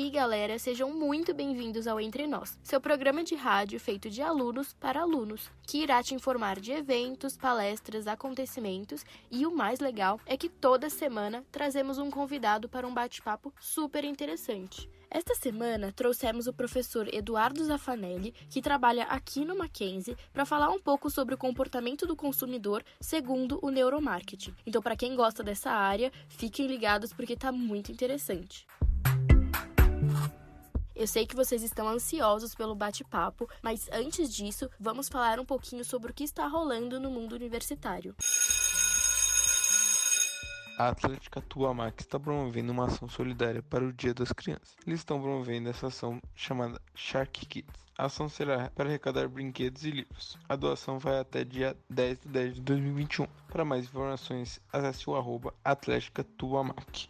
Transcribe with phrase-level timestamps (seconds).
[0.00, 4.72] Aí, galera, sejam muito bem-vindos ao Entre Nós, seu programa de rádio feito de alunos
[4.72, 10.38] para alunos, que irá te informar de eventos, palestras, acontecimentos e o mais legal é
[10.38, 14.88] que toda semana trazemos um convidado para um bate-papo super interessante.
[15.10, 20.78] Esta semana trouxemos o professor Eduardo Zaffanelli, que trabalha aqui no Mackenzie, para falar um
[20.78, 24.54] pouco sobre o comportamento do consumidor segundo o neuromarketing.
[24.64, 28.66] Então, para quem gosta dessa área, fiquem ligados porque está muito interessante.
[31.00, 35.82] Eu sei que vocês estão ansiosos pelo bate-papo, mas antes disso, vamos falar um pouquinho
[35.82, 38.14] sobre o que está rolando no mundo universitário.
[40.76, 44.76] A Atlética Tuamac está promovendo uma ação solidária para o Dia das Crianças.
[44.86, 47.80] Eles estão promovendo essa ação chamada Shark Kids.
[47.96, 50.36] A ação será para arrecadar brinquedos e livros.
[50.46, 53.26] A doação vai até dia 10 de 10 de 2021.
[53.48, 57.08] Para mais informações, acesse o arroba Atlética Tuamac.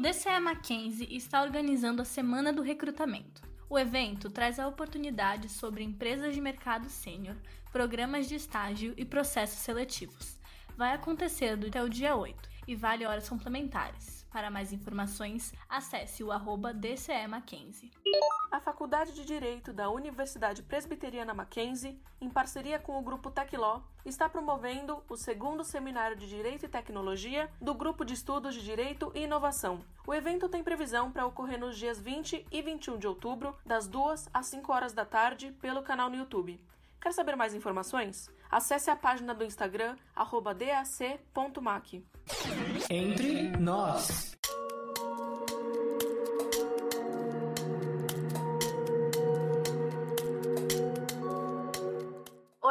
[0.00, 3.42] DCE Mackenzie está organizando a Semana do Recrutamento.
[3.68, 7.36] O evento traz a oportunidade sobre empresas de mercado sênior,
[7.70, 10.38] programas de estágio e processos seletivos.
[10.74, 14.19] Vai acontecer do até o dia 8 e vale horas complementares.
[14.30, 17.90] Para mais informações, acesse o arroba DCE Mackenzie.
[18.50, 24.28] A Faculdade de Direito da Universidade Presbiteriana Mackenzie, em parceria com o Grupo Tecló, está
[24.28, 29.24] promovendo o segundo Seminário de Direito e Tecnologia do Grupo de Estudos de Direito e
[29.24, 29.80] Inovação.
[30.06, 34.30] O evento tem previsão para ocorrer nos dias 20 e 21 de outubro, das 2
[34.32, 36.60] às 5 horas da tarde, pelo canal no YouTube.
[37.00, 38.30] Quer saber mais informações?
[38.50, 39.96] Acesse a página do Instagram,
[40.54, 42.02] dac.mac.
[42.90, 44.39] Entre nós.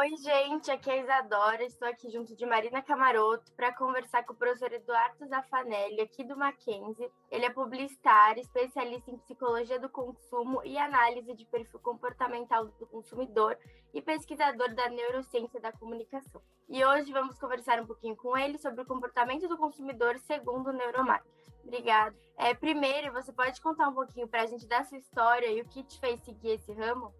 [0.00, 1.62] Oi, gente, aqui é a Isadora.
[1.62, 6.38] Estou aqui junto de Marina Camaroto para conversar com o professor Eduardo Zaffanelli, aqui do
[6.38, 7.12] Mackenzie.
[7.30, 13.58] Ele é publicitário, especialista em psicologia do consumo e análise de perfil comportamental do consumidor
[13.92, 16.40] e pesquisador da neurociência da comunicação.
[16.66, 20.72] E hoje vamos conversar um pouquinho com ele sobre o comportamento do consumidor segundo o
[20.72, 21.28] neuromarketing.
[21.62, 22.16] Obrigada.
[22.38, 25.68] É, primeiro, você pode contar um pouquinho para a gente da sua história e o
[25.68, 27.12] que te fez seguir esse ramo?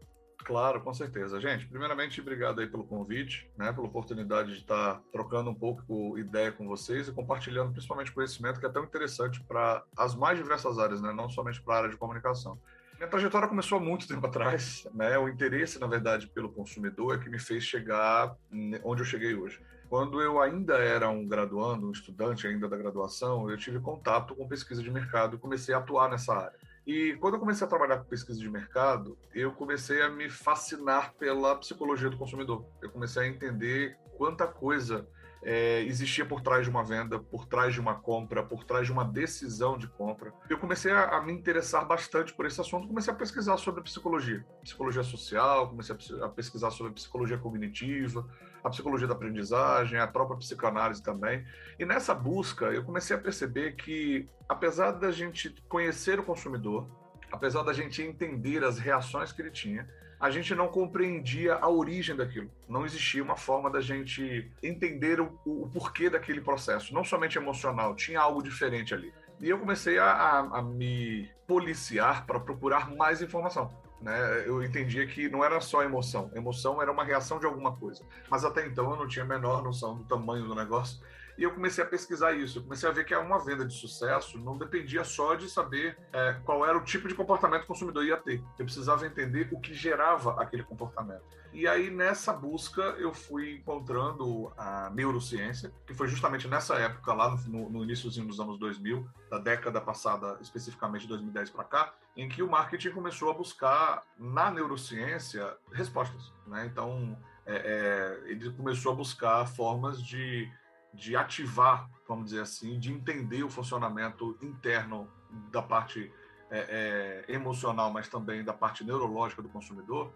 [0.45, 1.41] Claro, com certeza.
[1.41, 6.51] Gente, primeiramente, obrigado aí pelo convite, né, pela oportunidade de estar trocando um pouco ideia
[6.51, 11.01] com vocês e compartilhando principalmente conhecimento que é tão interessante para as mais diversas áreas,
[11.01, 12.59] né, não somente para a área de comunicação.
[12.97, 15.17] Minha trajetória começou há muito tempo atrás, né?
[15.19, 18.37] O interesse, na verdade, pelo consumidor é que me fez chegar
[18.85, 19.59] onde eu cheguei hoje.
[19.89, 24.47] Quando eu ainda era um graduando, um estudante ainda da graduação, eu tive contato com
[24.47, 26.59] pesquisa de mercado e comecei a atuar nessa área.
[26.87, 31.15] E quando eu comecei a trabalhar com pesquisa de mercado, eu comecei a me fascinar
[31.15, 32.67] pela psicologia do consumidor.
[32.83, 35.07] Eu comecei a entender quanta coisa
[35.43, 38.93] é, existia por trás de uma venda, por trás de uma compra, por trás de
[38.93, 40.33] uma decisão de compra.
[40.49, 44.45] Eu comecei a, a me interessar bastante por esse assunto, comecei a pesquisar sobre psicologia,
[44.63, 48.27] psicologia social, comecei a, a pesquisar sobre psicologia cognitiva,
[48.63, 51.45] a psicologia da aprendizagem, a própria psicanálise também.
[51.79, 56.89] E nessa busca, eu comecei a perceber que, apesar da gente conhecer o consumidor,
[57.33, 59.89] apesar da gente entender as reações que ele tinha,
[60.21, 62.51] a gente não compreendia a origem daquilo.
[62.69, 67.97] Não existia uma forma da gente entender o, o porquê daquele processo, não somente emocional,
[67.97, 69.11] tinha algo diferente ali.
[69.41, 73.71] E eu comecei a, a, a me policiar para procurar mais informação.
[74.01, 74.45] Né?
[74.47, 78.03] Eu entendia que não era só emoção, emoção era uma reação de alguma coisa.
[78.31, 81.01] Mas até então eu não tinha a menor noção do tamanho do negócio
[81.41, 82.59] e eu comecei a pesquisar isso.
[82.59, 86.35] Eu comecei a ver que uma venda de sucesso não dependia só de saber é,
[86.45, 88.45] qual era o tipo de comportamento que o consumidor ia ter.
[88.59, 91.25] Eu precisava entender o que gerava aquele comportamento.
[91.51, 97.35] E aí, nessa busca, eu fui encontrando a neurociência, que foi justamente nessa época, lá
[97.49, 102.43] no, no iníciozinho dos anos 2000, da década passada, especificamente 2010 para cá, em que
[102.43, 106.35] o marketing começou a buscar na neurociência respostas.
[106.47, 106.67] Né?
[106.67, 110.51] Então, é, é, ele começou a buscar formas de
[110.93, 115.09] de ativar, vamos dizer assim, de entender o funcionamento interno
[115.51, 116.13] da parte
[116.51, 120.13] é, é, emocional, mas também da parte neurológica do consumidor,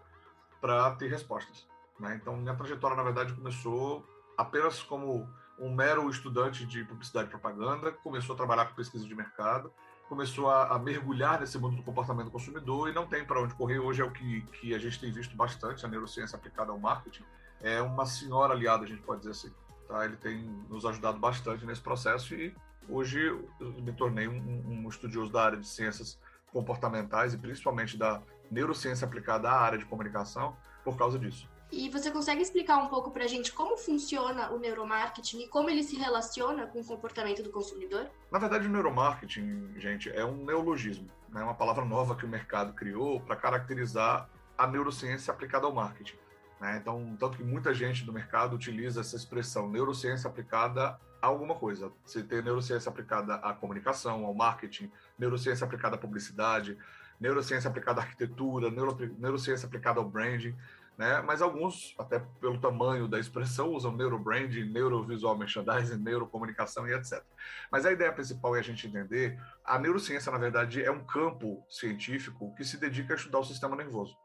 [0.59, 1.67] para ter respostas.
[1.99, 2.19] Né?
[2.21, 4.05] Então, minha trajetória, na verdade, começou
[4.37, 9.15] apenas como um mero estudante de publicidade e propaganda, começou a trabalhar com pesquisa de
[9.15, 9.71] mercado,
[10.09, 13.55] começou a, a, mergulhar nesse mundo do comportamento do consumidor e não tem para onde
[13.55, 13.79] correr.
[13.79, 17.23] Hoje é o que, que a gente tem visto bastante, a neurociência aplicada ao marketing.
[17.61, 19.53] É uma senhora aliada, a gente pode dizer assim.
[19.87, 20.05] Tá?
[20.05, 20.37] Ele tem
[20.69, 22.55] nos ajudado bastante nesse processo e
[22.89, 23.49] hoje eu
[23.81, 26.19] me tornei um, um estudioso da área de ciências
[26.51, 31.49] comportamentais e principalmente da neurociência aplicada à área de comunicação por causa disso.
[31.71, 35.69] E você consegue explicar um pouco para a gente como funciona o neuromarketing e como
[35.69, 38.07] ele se relaciona com o comportamento do consumidor?
[38.31, 41.43] Na verdade, o neuromarketing, gente, é um neologismo, né?
[41.43, 46.15] uma palavra nova que o mercado criou para caracterizar a neurociência aplicada ao marketing.
[46.59, 46.77] Né?
[46.81, 51.91] Então, tanto que muita gente do mercado utiliza essa expressão neurociência aplicada a alguma coisa.
[52.05, 56.77] Você tem neurociência aplicada à comunicação, ao marketing, neurociência aplicada à publicidade,
[57.19, 60.55] neurociência aplicada à arquitetura, neuro, neurociência aplicada ao branding
[60.97, 61.21] né?
[61.21, 67.21] Mas alguns, até pelo tamanho da expressão, usam neurobranding, neurovisual merchandising, neurocomunicação e etc.
[67.69, 71.63] Mas a ideia principal é a gente entender, a neurociência, na verdade, é um campo
[71.69, 74.15] científico que se dedica a estudar o sistema nervoso.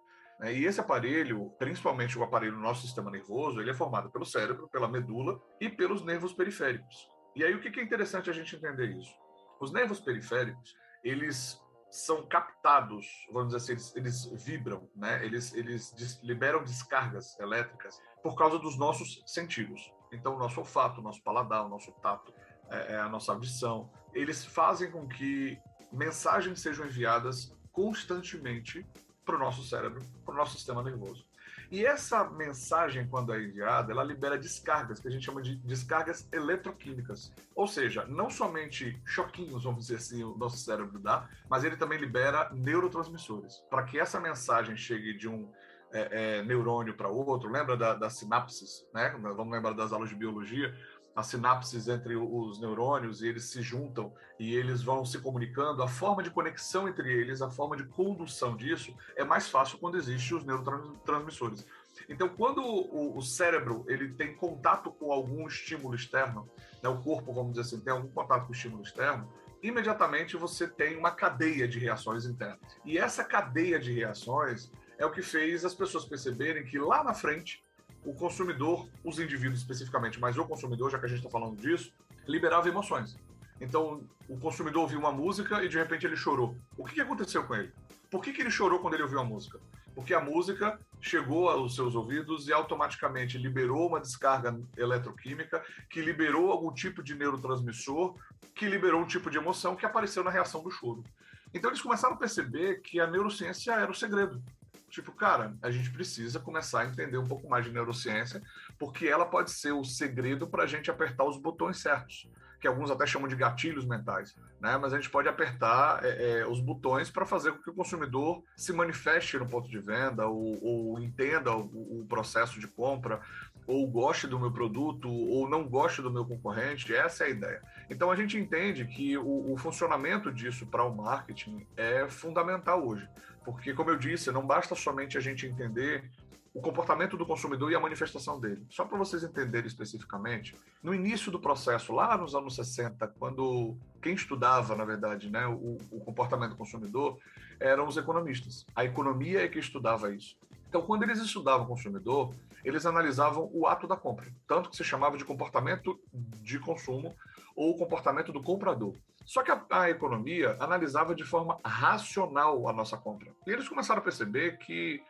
[0.40, 0.54] Né?
[0.54, 4.68] E esse aparelho, principalmente o aparelho do nosso sistema nervoso, ele é formado pelo cérebro,
[4.68, 7.08] pela medula e pelos nervos periféricos.
[7.36, 9.14] E aí o que é interessante a gente entender isso?
[9.60, 11.60] Os nervos periféricos, eles
[11.90, 15.24] são captados, vamos dizer assim, eles, eles vibram, né?
[15.24, 19.92] Eles, eles des, liberam descargas elétricas por causa dos nossos sentidos.
[20.12, 22.32] Então, o nosso olfato, o nosso paladar, o nosso tato,
[22.70, 25.58] é, é a nossa audição, eles fazem com que
[25.92, 28.86] mensagens sejam enviadas constantemente
[29.30, 31.24] para o nosso cérebro, para o nosso sistema nervoso.
[31.70, 36.28] E essa mensagem, quando é enviada, ela libera descargas, que a gente chama de descargas
[36.32, 37.32] eletroquímicas.
[37.54, 42.00] Ou seja, não somente choquinhos, vamos dizer assim, o nosso cérebro dá, mas ele também
[42.00, 43.58] libera neurotransmissores.
[43.70, 45.48] Para que essa mensagem chegue de um
[45.92, 49.16] é, é, neurônio para outro, lembra da, das sinapses, né?
[49.20, 50.74] Vamos lembrar das aulas de biologia
[51.20, 55.88] as sinapses entre os neurônios e eles se juntam e eles vão se comunicando, a
[55.88, 60.36] forma de conexão entre eles, a forma de condução disso é mais fácil quando existem
[60.36, 61.66] os neurotransmissores.
[62.08, 66.48] Então, quando o, o, cérebro ele tem contato com algum estímulo externo,
[66.82, 69.30] né, o corpo, vamos dizer assim, tem algum contato com o estímulo externo,
[69.62, 72.58] imediatamente você tem uma cadeia de reações internas.
[72.84, 77.12] E essa cadeia de reações é o que fez as pessoas perceberem que lá na
[77.12, 77.62] frente
[78.04, 81.92] o consumidor, os indivíduos especificamente, mas o consumidor, já que a gente está falando disso,
[82.26, 83.16] liberava emoções.
[83.60, 86.56] Então, o consumidor ouviu uma música e de repente ele chorou.
[86.76, 87.72] O que, que aconteceu com ele?
[88.10, 89.60] Por que, que ele chorou quando ele ouviu a música?
[89.94, 96.50] Porque a música chegou aos seus ouvidos e automaticamente liberou uma descarga eletroquímica que liberou
[96.50, 98.16] algum tipo de neurotransmissor,
[98.54, 101.04] que liberou um tipo de emoção que apareceu na reação do choro.
[101.52, 104.42] Então eles começaram a perceber que a neurociência era o segredo.
[104.90, 108.42] Tipo, cara, a gente precisa começar a entender um pouco mais de neurociência,
[108.78, 112.28] porque ela pode ser o segredo para a gente apertar os botões certos,
[112.60, 114.76] que alguns até chamam de gatilhos mentais, né?
[114.76, 118.42] Mas a gente pode apertar é, é, os botões para fazer com que o consumidor
[118.54, 123.20] se manifeste no ponto de venda, ou, ou entenda o, o processo de compra,
[123.66, 126.94] ou goste do meu produto, ou não goste do meu concorrente.
[126.94, 127.62] Essa é a ideia.
[127.88, 133.08] Então a gente entende que o, o funcionamento disso para o marketing é fundamental hoje.
[133.44, 136.10] Porque, como eu disse, não basta somente a gente entender
[136.52, 138.66] o comportamento do consumidor e a manifestação dele.
[138.68, 144.14] Só para vocês entenderem especificamente, no início do processo, lá nos anos 60, quando quem
[144.14, 147.18] estudava, na verdade, né, o, o comportamento do consumidor
[147.60, 148.66] eram os economistas.
[148.74, 150.36] A economia é que estudava isso.
[150.68, 154.84] Então, quando eles estudavam o consumidor, eles analisavam o ato da compra, tanto que se
[154.84, 157.14] chamava de comportamento de consumo
[157.56, 158.94] ou comportamento do comprador.
[159.24, 163.30] Só que a, a, economia analisava de forma racional a nossa compra.
[163.46, 165.02] E eles começaram a perceber que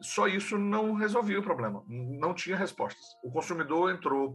[0.00, 3.04] só isso não resolvia o problema, não tinha respostas.
[3.22, 4.34] O consumidor entrou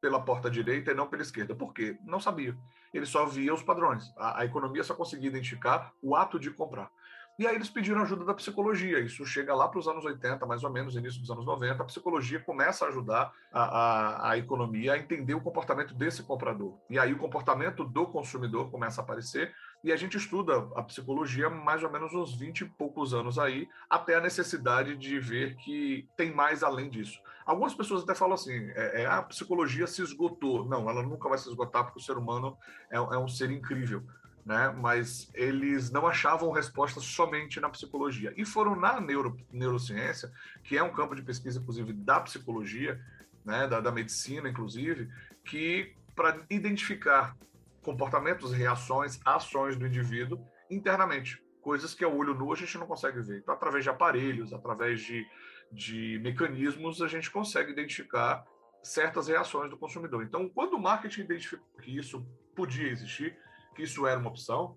[0.00, 1.54] pela porta direita e não pela esquerda.
[1.54, 1.96] Por quê?
[2.04, 2.56] Não sabia.
[2.92, 4.12] Ele só via os padrões.
[4.16, 6.90] A, a economia só conseguia identificar o ato de comprar.
[7.38, 9.00] E aí eles pediram ajuda da psicologia.
[9.00, 11.82] Isso chega lá para os anos 80, mais ou menos, início dos anos 90.
[11.82, 16.78] A psicologia começa a ajudar a, a, a, economia a entender o comportamento desse comprador.
[16.90, 19.54] E aí o comportamento do consumidor começa a aparecer.
[19.84, 23.68] E a gente estuda a psicologia mais ou menos uns 20 e poucos anos aí,
[23.90, 27.20] até a necessidade de ver que tem mais além disso.
[27.44, 30.64] Algumas pessoas até falam assim: é, é, a psicologia se esgotou.
[30.64, 32.56] Não, ela nunca vai se esgotar, porque o ser humano
[32.90, 34.04] é, é um ser incrível
[34.44, 34.74] né?
[34.76, 40.32] Mas eles não achavam resposta somente na psicologia e foram na neuro, neurociência,
[40.64, 43.00] que é um campo de pesquisa, inclusive da psicologia,
[43.44, 43.66] né?
[43.66, 45.08] Da, da medicina, inclusive,
[45.44, 47.36] que para identificar
[47.82, 53.20] comportamentos, reações, ações do indivíduo internamente, coisas que a olho nu a gente não consegue
[53.20, 53.38] ver.
[53.38, 55.26] Então, através de aparelhos, através de,
[55.70, 58.44] de mecanismos, a gente consegue identificar
[58.82, 60.22] certas reações do consumidor.
[60.24, 63.36] Então, quando o marketing identificou que isso podia existir,
[63.74, 64.76] que isso era uma opção,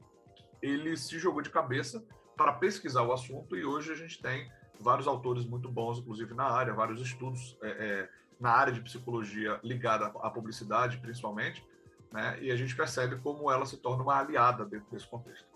[0.61, 2.05] ele se jogou de cabeça
[2.37, 6.45] para pesquisar o assunto e hoje a gente tem vários autores muito bons, inclusive na
[6.45, 8.09] área, vários estudos é, é,
[8.39, 11.65] na área de psicologia ligada à publicidade, principalmente,
[12.11, 12.37] né?
[12.41, 15.47] E a gente percebe como ela se torna uma aliada dentro desse contexto.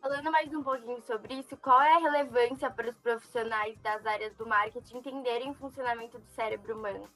[0.00, 4.34] Falando mais um pouquinho sobre isso, qual é a relevância para os profissionais das áreas
[4.34, 7.06] do marketing entenderem o funcionamento do cérebro humano?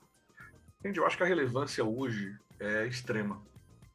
[0.85, 3.43] Gente, eu acho que a relevância hoje é extrema,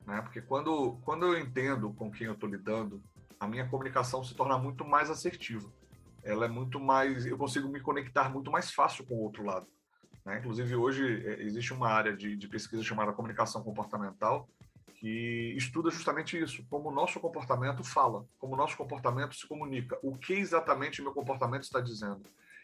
[0.07, 0.21] né?
[0.23, 3.01] Porque quando, quando eu entendo com quem eu estou lidando,
[3.39, 5.71] a minha comunicação se torna muito mais assertiva.
[6.23, 9.67] Ela é muito mais, eu consigo me conectar muito mais fácil com o outro lado.
[10.25, 10.39] Né?
[10.39, 14.47] Inclusive hoje é, existe uma área de, de pesquisa chamada comunicação comportamental
[14.99, 19.97] que estuda justamente isso, como o nosso comportamento fala, como o nosso comportamento se comunica,
[20.03, 22.21] o que exatamente meu comportamento está dizendo.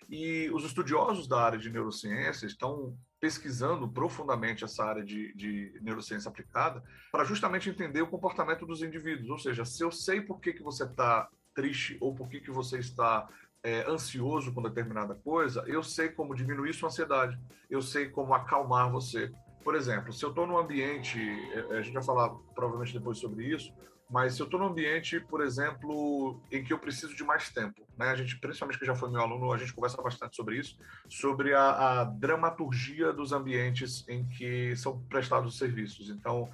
[0.09, 6.29] E os estudiosos da área de neurociência estão pesquisando profundamente essa área de, de neurociência
[6.29, 9.29] aplicada para justamente entender o comportamento dos indivíduos.
[9.29, 12.51] Ou seja, se eu sei por que, que você está triste ou por que, que
[12.51, 13.27] você está
[13.65, 18.91] é, ansioso com determinada coisa, eu sei como diminuir sua ansiedade, eu sei como acalmar
[18.91, 19.31] você.
[19.63, 23.43] Por exemplo, se eu estou num ambiente, é, a gente vai falar provavelmente depois sobre
[23.43, 23.73] isso,
[24.07, 27.81] mas se eu estou num ambiente, por exemplo, em que eu preciso de mais tempo,
[27.97, 28.09] né?
[28.09, 30.77] A gente, principalmente que já foi meu aluno, a gente conversa bastante sobre isso,
[31.09, 36.11] sobre a, a dramaturgia dos ambientes em que são prestados os serviços.
[36.11, 36.51] Então,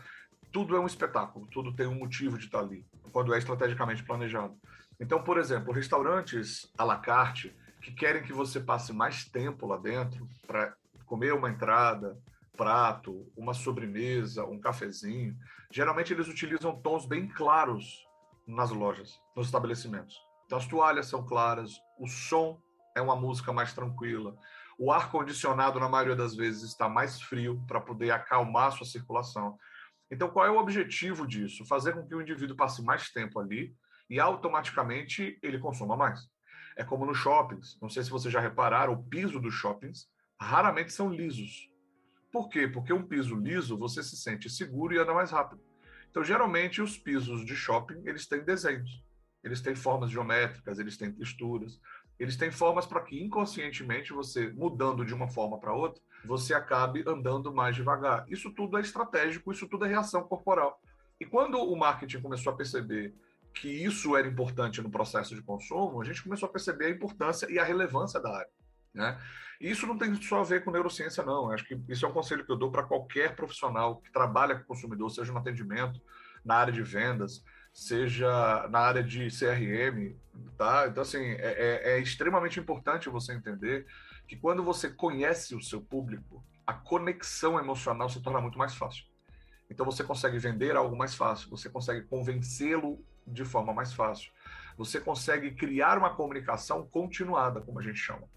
[0.50, 4.56] tudo é um espetáculo, tudo tem um motivo de estar ali, quando é estrategicamente planejado.
[5.02, 9.76] Então, por exemplo, restaurantes à la carte que querem que você passe mais tempo lá
[9.76, 10.76] dentro para
[11.08, 12.16] comer uma entrada,
[12.56, 15.36] prato, uma sobremesa, um cafezinho,
[15.72, 18.08] geralmente eles utilizam tons bem claros
[18.48, 20.16] nas lojas, nos estabelecimentos.
[20.46, 22.62] Então as toalhas são claras, o som
[22.96, 24.38] é uma música mais tranquila,
[24.78, 28.86] o ar condicionado na maioria das vezes está mais frio para poder acalmar a sua
[28.86, 29.58] circulação.
[30.12, 31.66] Então qual é o objetivo disso?
[31.66, 33.76] Fazer com que o indivíduo passe mais tempo ali
[34.12, 36.30] e automaticamente ele consuma mais.
[36.76, 37.78] É como nos shoppings.
[37.82, 40.06] Não sei se vocês já repararam, o piso dos shoppings
[40.38, 41.72] raramente são lisos.
[42.30, 42.68] Por quê?
[42.68, 45.62] Porque um piso liso você se sente seguro e anda mais rápido.
[46.10, 49.02] Então, geralmente, os pisos de shopping eles têm desenhos,
[49.42, 51.80] eles têm formas geométricas, eles têm texturas,
[52.20, 57.02] eles têm formas para que inconscientemente você, mudando de uma forma para outra, você acabe
[57.08, 58.26] andando mais devagar.
[58.28, 60.82] Isso tudo é estratégico, isso tudo é reação corporal.
[61.18, 63.16] E quando o marketing começou a perceber
[63.54, 67.50] que isso era importante no processo de consumo, a gente começou a perceber a importância
[67.52, 68.52] e a relevância da área.
[68.94, 69.20] Né?
[69.60, 71.46] E isso não tem só a ver com neurociência, não.
[71.46, 74.56] Eu acho que isso é um conselho que eu dou para qualquer profissional que trabalha
[74.56, 76.02] com consumidor, seja no atendimento,
[76.44, 80.16] na área de vendas, seja na área de CRM,
[80.58, 80.88] tá?
[80.88, 83.86] Então, assim, é, é, é extremamente importante você entender
[84.28, 89.06] que quando você conhece o seu público, a conexão emocional se torna muito mais fácil.
[89.70, 94.32] Então, você consegue vender algo mais fácil, você consegue convencê-lo de forma mais fácil.
[94.78, 98.28] Você consegue criar uma comunicação continuada, como a gente chama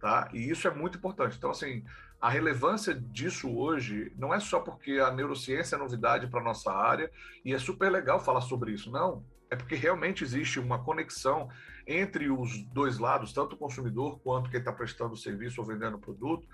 [0.00, 0.28] tá?
[0.32, 1.36] E isso é muito importante.
[1.36, 1.84] Então, assim,
[2.20, 7.10] a relevância disso hoje não é só porque a neurociência é novidade para nossa área
[7.44, 9.22] e é super legal falar sobre isso, não.
[9.50, 11.48] É porque realmente existe uma conexão
[11.86, 16.46] entre os dois lados, tanto o consumidor quanto quem está prestando serviço ou vendendo produto,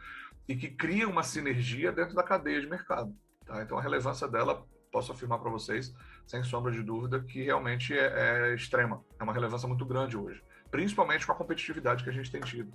[0.48, 3.14] e que cria uma sinergia dentro da cadeia de mercado.
[3.44, 3.62] Tá?
[3.62, 4.64] Então, a relevância dela,
[4.96, 5.94] posso afirmar para vocês,
[6.26, 9.04] sem sombra de dúvida, que realmente é, é extrema.
[9.20, 12.72] É uma relevância muito grande hoje, principalmente com a competitividade que a gente tem tido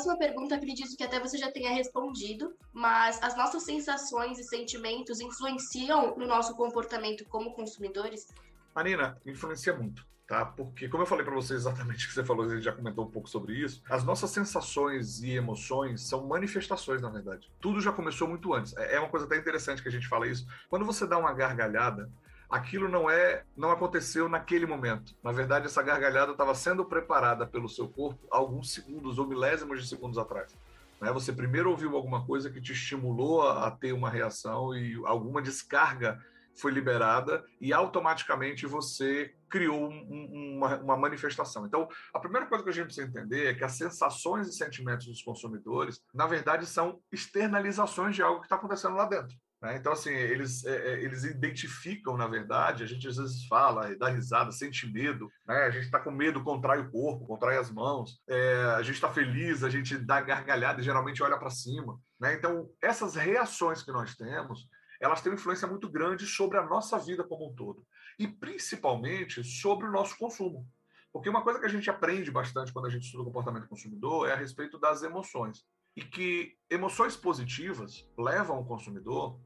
[0.00, 5.20] próxima pergunta acredito que até você já tenha respondido, mas as nossas sensações e sentimentos
[5.20, 8.26] influenciam no nosso comportamento como consumidores?
[8.74, 10.06] Marina, influencia muito.
[10.30, 10.44] Tá?
[10.44, 13.04] Porque, como eu falei para você exatamente o que você falou, a gente já comentou
[13.04, 17.50] um pouco sobre isso, as nossas sensações e emoções são manifestações, na verdade.
[17.60, 18.76] Tudo já começou muito antes.
[18.76, 20.46] É, é uma coisa até interessante que a gente fala isso.
[20.68, 22.08] Quando você dá uma gargalhada,
[22.48, 25.16] aquilo não é, não aconteceu naquele momento.
[25.20, 29.88] Na verdade, essa gargalhada estava sendo preparada pelo seu corpo alguns segundos ou milésimos de
[29.88, 30.56] segundos atrás.
[31.00, 31.10] Né?
[31.10, 35.42] Você primeiro ouviu alguma coisa que te estimulou a, a ter uma reação e alguma
[35.42, 36.24] descarga
[36.56, 41.66] foi liberada e automaticamente você criou um, uma, uma, manifestação.
[41.66, 45.06] Então, a primeira coisa que a gente precisa entender é que as sensações e sentimentos
[45.06, 49.36] dos consumidores, na verdade, são externalizações de algo que está acontecendo lá dentro.
[49.62, 49.76] Né?
[49.76, 54.08] Então, assim, eles, é, é, eles identificam, na verdade, a gente às vezes fala, dá
[54.08, 55.64] risada, sente medo, né?
[55.64, 59.10] a gente está com medo, contrai o corpo, contrai as mãos, é, a gente está
[59.10, 62.00] feliz, a gente dá gargalhada e geralmente olha para cima.
[62.18, 62.34] Né?
[62.34, 64.66] Então, essas reações que nós temos,
[65.00, 67.86] elas têm uma influência muito grande sobre a nossa vida como um todo,
[68.18, 70.68] e principalmente sobre o nosso consumo.
[71.12, 74.28] Porque uma coisa que a gente aprende bastante quando a gente estuda o comportamento consumidor
[74.28, 75.64] é a respeito das emoções.
[75.96, 79.40] E que emoções positivas levam o consumidor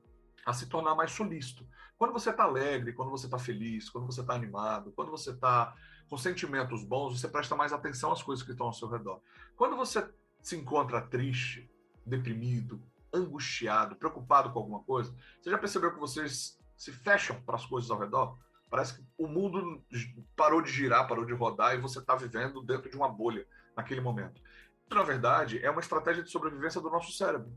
[0.44, 1.66] a se tornar mais solícito.
[1.96, 5.74] Quando você está alegre, quando você está feliz, quando você está animado, quando você está
[6.08, 9.22] com sentimentos bons, você presta mais atenção às coisas que estão ao seu redor.
[9.56, 10.06] Quando você
[10.42, 11.70] se encontra triste,
[12.04, 12.82] deprimido,
[13.14, 17.90] angustiado, preocupado com alguma coisa, você já percebeu que vocês se fecham para as coisas
[17.90, 18.36] ao redor?
[18.68, 19.82] Parece que o mundo
[20.34, 24.00] parou de girar, parou de rodar e você está vivendo dentro de uma bolha naquele
[24.00, 24.40] momento.
[24.42, 27.52] Isso, na verdade, é uma estratégia de sobrevivência do nosso cérebro,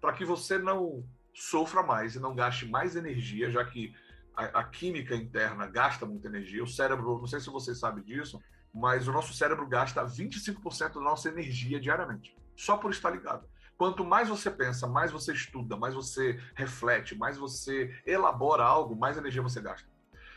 [0.00, 1.04] para que você não
[1.34, 3.94] sofra mais e não gaste mais energia, já que
[4.34, 6.62] a, a, química interna gasta muita energia.
[6.62, 8.40] O cérebro, não sei se você sabe disso,
[8.72, 13.46] mas o nosso cérebro gasta 25% da nossa energia diariamente, só por estar ligado.
[13.76, 19.16] Quanto mais você pensa, mais você estuda, mais você reflete, mais você elabora algo, mais
[19.16, 19.88] energia você gasta.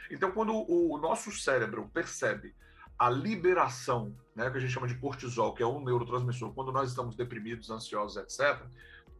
[0.10, 2.56] Então, quando o nosso cérebro percebe
[2.98, 6.89] a liberação, né, que a gente chama de cortisol, que é um neurotransmissor, quando nós
[6.89, 8.63] estamos deprimidos, ansiosos, etc.,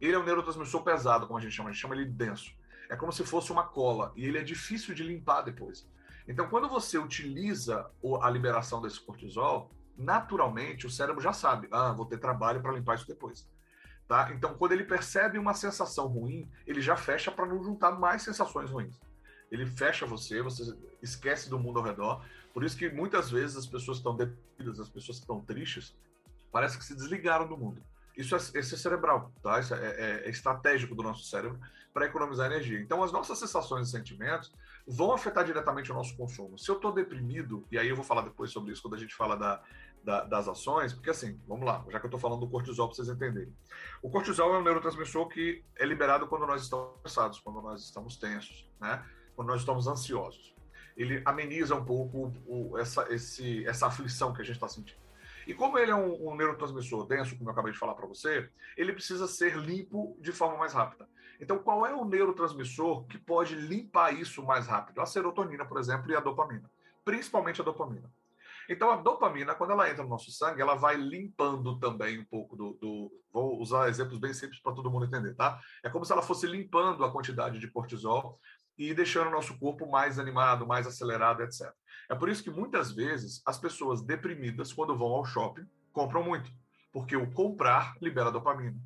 [0.00, 2.52] ele é um neurotransmissor pesado, como a gente chama, a gente chama ele de denso.
[2.88, 5.88] É como se fosse uma cola e ele é difícil de limpar depois.
[6.28, 12.06] Então, quando você utiliza a liberação desse cortisol, naturalmente o cérebro já sabe, ah, vou
[12.06, 13.48] ter trabalho para limpar isso depois.
[14.08, 14.30] Tá?
[14.32, 18.70] Então, quando ele percebe uma sensação ruim, ele já fecha para não juntar mais sensações
[18.70, 19.00] ruins.
[19.50, 22.24] Ele fecha você, você esquece do mundo ao redor.
[22.54, 25.94] Por isso que muitas vezes as pessoas estão deprimidas, as pessoas estão tristes,
[26.52, 27.82] parece que se desligaram do mundo.
[28.16, 29.58] Isso é, isso é cerebral, tá?
[29.60, 31.60] Isso é, é, é estratégico do nosso cérebro
[31.92, 32.80] para economizar energia.
[32.80, 34.52] Então, as nossas sensações e sentimentos
[34.86, 36.58] vão afetar diretamente o nosso consumo.
[36.58, 39.14] Se eu estou deprimido, e aí eu vou falar depois sobre isso quando a gente
[39.14, 39.62] fala da,
[40.06, 42.94] da, das ações, porque assim, vamos lá, já que eu estou falando do cortisol para
[42.94, 43.52] vocês entenderem.
[44.00, 48.16] O cortisol é um neurotransmissor que é liberado quando nós estamos cansados, quando nós estamos
[48.16, 49.04] tensos, né?
[49.34, 50.54] quando nós estamos ansiosos.
[50.96, 55.00] Ele ameniza um pouco o, essa, esse, essa aflição que a gente está sentindo.
[55.44, 58.48] E como ele é um, um neurotransmissor denso, como eu acabei de falar para você,
[58.76, 61.08] ele precisa ser limpo de forma mais rápida.
[61.40, 65.00] Então, qual é o neurotransmissor que pode limpar isso mais rápido?
[65.00, 66.70] A serotonina, por exemplo, e a dopamina.
[67.04, 68.08] Principalmente a dopamina.
[68.68, 72.56] Então, a dopamina, quando ela entra no nosso sangue, ela vai limpando também um pouco
[72.56, 72.78] do.
[72.80, 75.60] do vou usar exemplos bem simples para todo mundo entender, tá?
[75.84, 78.40] É como se ela fosse limpando a quantidade de cortisol
[78.78, 81.72] e deixando o nosso corpo mais animado, mais acelerado, etc.
[82.10, 86.50] É por isso que muitas vezes as pessoas deprimidas, quando vão ao shopping, compram muito,
[86.92, 88.78] porque o comprar libera dopamina.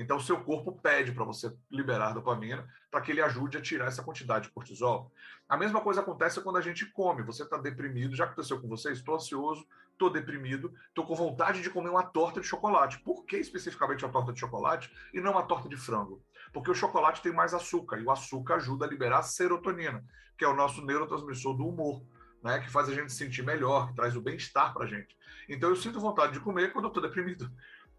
[0.00, 3.86] Então, o seu corpo pede para você liberar dopamina para que ele ajude a tirar
[3.86, 5.10] essa quantidade de cortisol.
[5.48, 7.24] A mesma coisa acontece quando a gente come.
[7.24, 8.92] Você está deprimido, já aconteceu com você?
[8.92, 13.00] Estou ansioso, estou deprimido, estou com vontade de comer uma torta de chocolate.
[13.00, 16.22] Por que especificamente a torta de chocolate e não uma torta de frango?
[16.52, 20.04] Porque o chocolate tem mais açúcar e o açúcar ajuda a liberar serotonina,
[20.38, 22.04] que é o nosso neurotransmissor do humor
[22.42, 25.16] né, que faz a gente se sentir melhor, que traz o bem-estar para a gente.
[25.48, 27.50] Então, eu sinto vontade de comer quando eu estou deprimido.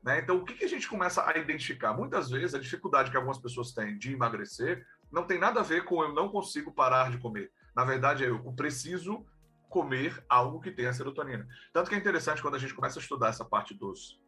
[0.04, 0.20] Né?
[0.20, 1.94] Então, o que, que a gente começa a identificar?
[1.94, 5.86] Muitas vezes, a dificuldade que algumas pessoas têm de emagrecer não tem nada a ver
[5.86, 7.52] com eu não consigo parar de comer.
[7.76, 9.26] Na verdade, é eu preciso
[9.70, 11.48] comer algo que tenha serotonina.
[11.72, 14.20] Tanto que é interessante quando a gente começa a estudar essa parte dos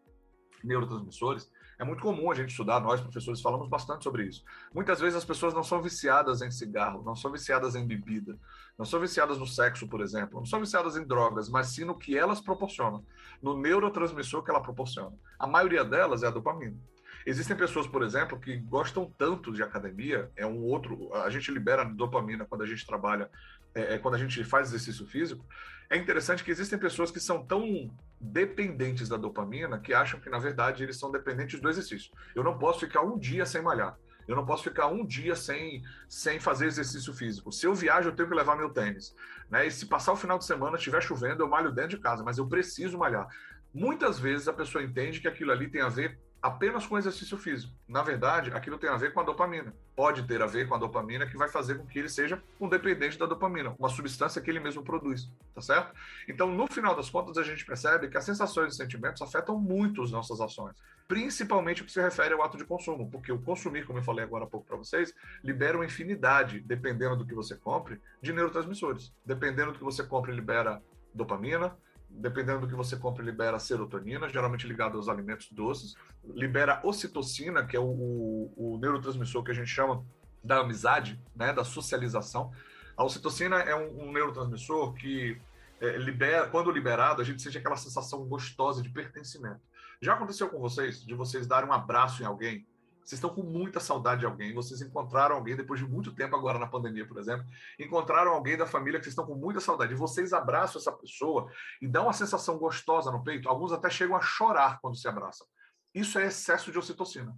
[0.63, 4.43] neurotransmissores, é muito comum a gente estudar, nós professores falamos bastante sobre isso.
[4.71, 8.37] Muitas vezes as pessoas não são viciadas em cigarro, não são viciadas em bebida,
[8.77, 11.97] não são viciadas no sexo, por exemplo, não são viciadas em drogas, mas sim no
[11.97, 13.03] que elas proporcionam,
[13.41, 15.17] no neurotransmissor que ela proporciona.
[15.39, 16.77] A maioria delas é a dopamina.
[17.25, 21.11] Existem pessoas, por exemplo, que gostam tanto de academia, é um outro.
[21.15, 23.27] A gente libera dopamina quando a gente trabalha,
[23.73, 25.43] é, é quando a gente faz exercício físico.
[25.91, 30.39] É interessante que existem pessoas que são tão dependentes da dopamina que acham que, na
[30.39, 32.13] verdade, eles são dependentes do exercício.
[32.33, 33.97] Eu não posso ficar um dia sem malhar.
[34.25, 37.51] Eu não posso ficar um dia sem, sem fazer exercício físico.
[37.51, 39.13] Se eu viajo, eu tenho que levar meu tênis.
[39.49, 39.67] Né?
[39.67, 42.37] E se passar o final de semana, estiver chovendo, eu malho dentro de casa, mas
[42.37, 43.27] eu preciso malhar.
[43.73, 47.71] Muitas vezes a pessoa entende que aquilo ali tem a ver apenas com exercício físico.
[47.87, 49.73] Na verdade, aquilo tem a ver com a dopamina.
[49.95, 52.67] Pode ter a ver com a dopamina que vai fazer com que ele seja um
[52.67, 55.93] dependente da dopamina, uma substância que ele mesmo produz, tá certo?
[56.27, 60.01] Então, no final das contas, a gente percebe que as sensações e sentimentos afetam muito
[60.01, 60.75] as nossas ações,
[61.07, 64.23] principalmente o que se refere ao ato de consumo, porque o consumir, como eu falei
[64.23, 69.13] agora há pouco para vocês, libera uma infinidade, dependendo do que você compre, de neurotransmissores.
[69.23, 70.81] Dependendo do que você compre, libera
[71.13, 71.77] dopamina,
[72.15, 77.75] dependendo do que você compra, libera serotonina, geralmente ligado aos alimentos doces, libera ocitocina, que
[77.75, 80.05] é o, o, o neurotransmissor que a gente chama
[80.43, 82.51] da amizade, né, da socialização.
[82.95, 85.39] A ocitocina é um, um neurotransmissor que
[85.79, 89.61] é, libera, quando liberado, a gente sente aquela sensação gostosa de pertencimento.
[90.01, 92.65] Já aconteceu com vocês de vocês darem um abraço em alguém
[93.03, 96.59] vocês estão com muita saudade de alguém, vocês encontraram alguém depois de muito tempo agora
[96.59, 97.45] na pandemia, por exemplo,
[97.79, 101.51] encontraram alguém da família que vocês estão com muita saudade, e vocês abraçam essa pessoa
[101.81, 105.45] e dão uma sensação gostosa no peito, alguns até chegam a chorar quando se abraçam.
[105.93, 107.35] Isso é excesso de ocitocina.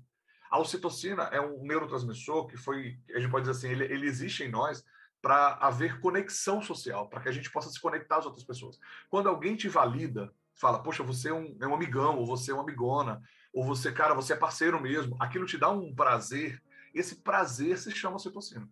[0.52, 4.43] A ocitocina é um neurotransmissor que foi, a gente pode dizer assim, ele, ele existe
[4.43, 4.84] em nós
[5.19, 8.78] para haver conexão social, para que a gente possa se conectar às outras pessoas.
[9.10, 12.54] Quando alguém te valida, fala, poxa, você é um, é um amigão, ou você é
[12.54, 13.21] uma amigona,
[13.54, 16.62] ou você, cara, você é parceiro mesmo, aquilo te dá um prazer,
[16.94, 18.68] esse prazer se chama ocitocina.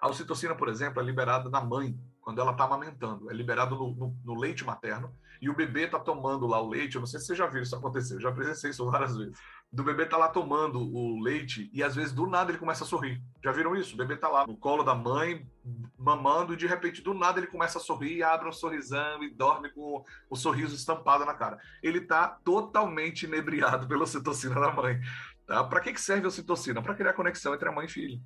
[0.00, 3.94] A ocitocina, por exemplo, é liberada na mãe, quando ela está amamentando, é liberada no,
[3.94, 7.18] no, no, leite materno, e o bebê está tomando lá o leite, eu não sei
[7.18, 9.38] se você já viu isso acontecer, eu já presenciei isso várias vezes
[9.72, 12.86] do bebê tá lá tomando o leite e às vezes do nada ele começa a
[12.86, 13.22] sorrir.
[13.42, 13.94] Já viram isso?
[13.94, 15.46] O bebê tá lá no colo da mãe,
[15.96, 19.70] mamando, e de repente do nada ele começa a sorrir, abre um sorrisão e dorme
[19.70, 21.58] com o sorriso estampado na cara.
[21.82, 25.00] Ele tá totalmente inebriado pela ocitocina da mãe.
[25.46, 25.62] Tá?
[25.62, 26.82] Para que, que serve a ocitocina?
[26.82, 28.20] Para criar conexão entre a mãe e filho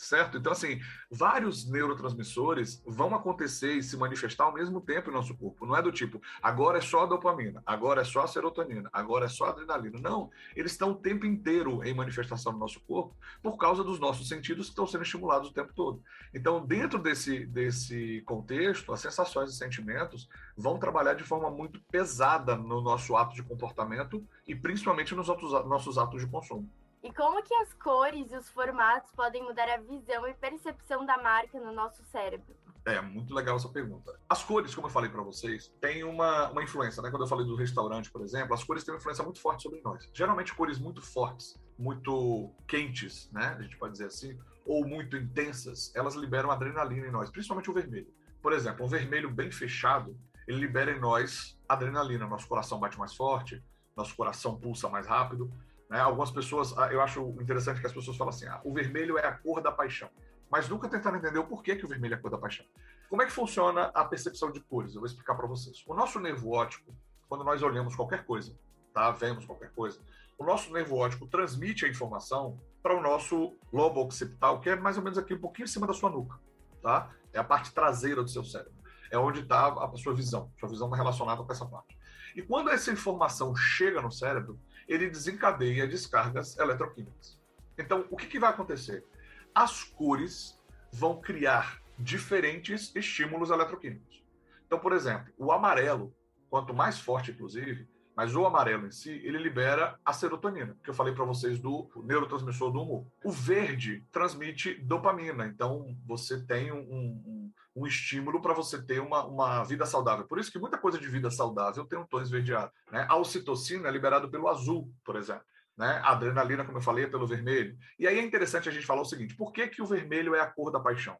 [0.00, 0.38] certo?
[0.38, 5.66] Então, assim, vários neurotransmissores vão acontecer e se manifestar ao mesmo tempo em nosso corpo.
[5.66, 9.26] Não é do tipo, agora é só a dopamina, agora é só a serotonina, agora
[9.26, 9.98] é só a adrenalina.
[10.00, 14.26] Não, eles estão o tempo inteiro em manifestação no nosso corpo por causa dos nossos
[14.26, 16.02] sentidos que estão sendo estimulados o tempo todo.
[16.32, 22.56] Então, dentro desse, desse contexto, as sensações e sentimentos vão trabalhar de forma muito pesada
[22.56, 26.68] no nosso ato de comportamento e principalmente nos outros, nossos atos de consumo.
[27.02, 31.16] E como que as cores e os formatos podem mudar a visão e percepção da
[31.16, 32.54] marca no nosso cérebro?
[32.84, 34.18] É, muito legal essa pergunta.
[34.28, 37.10] As cores, como eu falei para vocês, têm uma, uma influência, né?
[37.10, 39.80] Quando eu falei do restaurante, por exemplo, as cores têm uma influência muito forte sobre
[39.82, 40.10] nós.
[40.12, 43.56] Geralmente cores muito fortes, muito quentes, né?
[43.58, 47.74] A gente pode dizer assim, ou muito intensas, elas liberam adrenalina em nós, principalmente o
[47.74, 48.12] vermelho.
[48.42, 53.14] Por exemplo, um vermelho bem fechado, ele libera em nós adrenalina, nosso coração bate mais
[53.14, 53.62] forte,
[53.96, 55.52] nosso coração pulsa mais rápido.
[55.90, 55.98] Né?
[55.98, 59.26] Algumas pessoas, ah, eu acho interessante que as pessoas falam assim: ah, o vermelho é
[59.26, 60.08] a cor da paixão,
[60.48, 62.64] mas nunca tentaram entender o porquê que o vermelho é a cor da paixão.
[63.08, 64.94] Como é que funciona a percepção de cores?
[64.94, 65.82] Eu vou explicar para vocês.
[65.86, 66.94] O nosso nervo óptico,
[67.28, 68.56] quando nós olhamos qualquer coisa,
[68.94, 69.10] tá?
[69.10, 70.00] Vemos qualquer coisa,
[70.38, 74.96] o nosso nervo óptico transmite a informação para o nosso lobo occipital, que é mais
[74.96, 76.38] ou menos aqui um pouquinho em cima da sua nuca,
[76.80, 77.10] tá?
[77.32, 78.72] É a parte traseira do seu cérebro.
[79.10, 80.50] É onde está a sua visão.
[80.58, 81.98] Sua visão está relacionada com essa parte.
[82.34, 84.58] E quando essa informação chega no cérebro,
[84.92, 87.40] ele desencadeia descargas eletroquímicas.
[87.78, 89.06] Então, o que, que vai acontecer?
[89.54, 90.60] As cores
[90.92, 94.24] vão criar diferentes estímulos eletroquímicos.
[94.66, 96.14] Então, por exemplo, o amarelo,
[96.48, 100.94] quanto mais forte, inclusive, mas o amarelo em si, ele libera a serotonina, que eu
[100.94, 103.06] falei para vocês do neurotransmissor do humor.
[103.24, 109.24] O verde transmite dopamina, então você tem um, um, um estímulo para você ter uma,
[109.24, 110.26] uma vida saudável.
[110.26, 112.72] Por isso que muita coisa de vida saudável tem um tom esverdeado.
[112.90, 113.06] Né?
[113.08, 115.44] A ocitocina é liberado pelo azul, por exemplo.
[115.76, 116.00] Né?
[116.04, 117.76] A adrenalina, como eu falei, é pelo vermelho.
[117.98, 120.40] E aí é interessante a gente falar o seguinte: por que, que o vermelho é
[120.40, 121.16] a cor da paixão?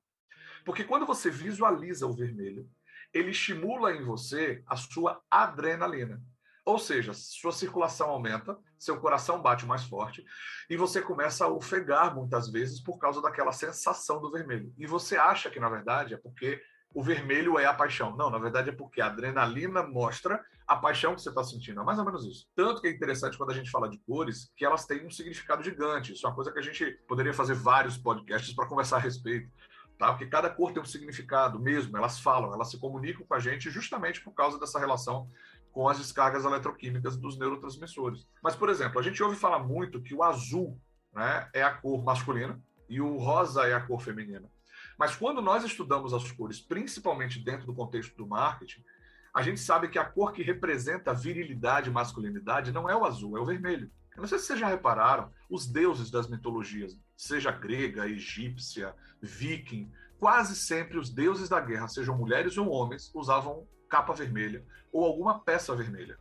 [0.64, 2.68] Porque quando você visualiza o vermelho,
[3.12, 6.22] ele estimula em você a sua adrenalina.
[6.64, 10.24] Ou seja, sua circulação aumenta, seu coração bate mais forte
[10.68, 14.72] e você começa a ofegar muitas vezes por causa daquela sensação do vermelho.
[14.78, 16.60] E você acha que, na verdade, é porque
[16.94, 18.16] o vermelho é a paixão.
[18.16, 21.80] Não, na verdade é porque a adrenalina mostra a paixão que você está sentindo.
[21.80, 22.46] É mais ou menos isso.
[22.54, 25.62] Tanto que é interessante quando a gente fala de cores, que elas têm um significado
[25.62, 26.12] gigante.
[26.12, 29.50] Isso é uma coisa que a gente poderia fazer vários podcasts para conversar a respeito.
[29.98, 30.12] Tá?
[30.12, 33.70] Porque cada cor tem um significado mesmo, elas falam, elas se comunicam com a gente
[33.70, 35.28] justamente por causa dessa relação
[35.72, 38.26] com as descargas eletroquímicas dos neurotransmissores.
[38.42, 40.80] Mas, por exemplo, a gente ouve falar muito que o azul
[41.12, 44.50] né, é a cor masculina e o rosa é a cor feminina.
[44.98, 48.84] Mas quando nós estudamos as cores, principalmente dentro do contexto do marketing,
[49.32, 53.38] a gente sabe que a cor que representa virilidade e masculinidade não é o azul,
[53.38, 53.90] é o vermelho.
[54.16, 59.90] Eu não sei se vocês já repararam, os deuses das mitologias, seja grega, egípcia, viking,
[60.18, 65.40] quase sempre os deuses da guerra, sejam mulheres ou homens, usavam capa vermelha ou alguma
[65.40, 66.16] peça vermelha.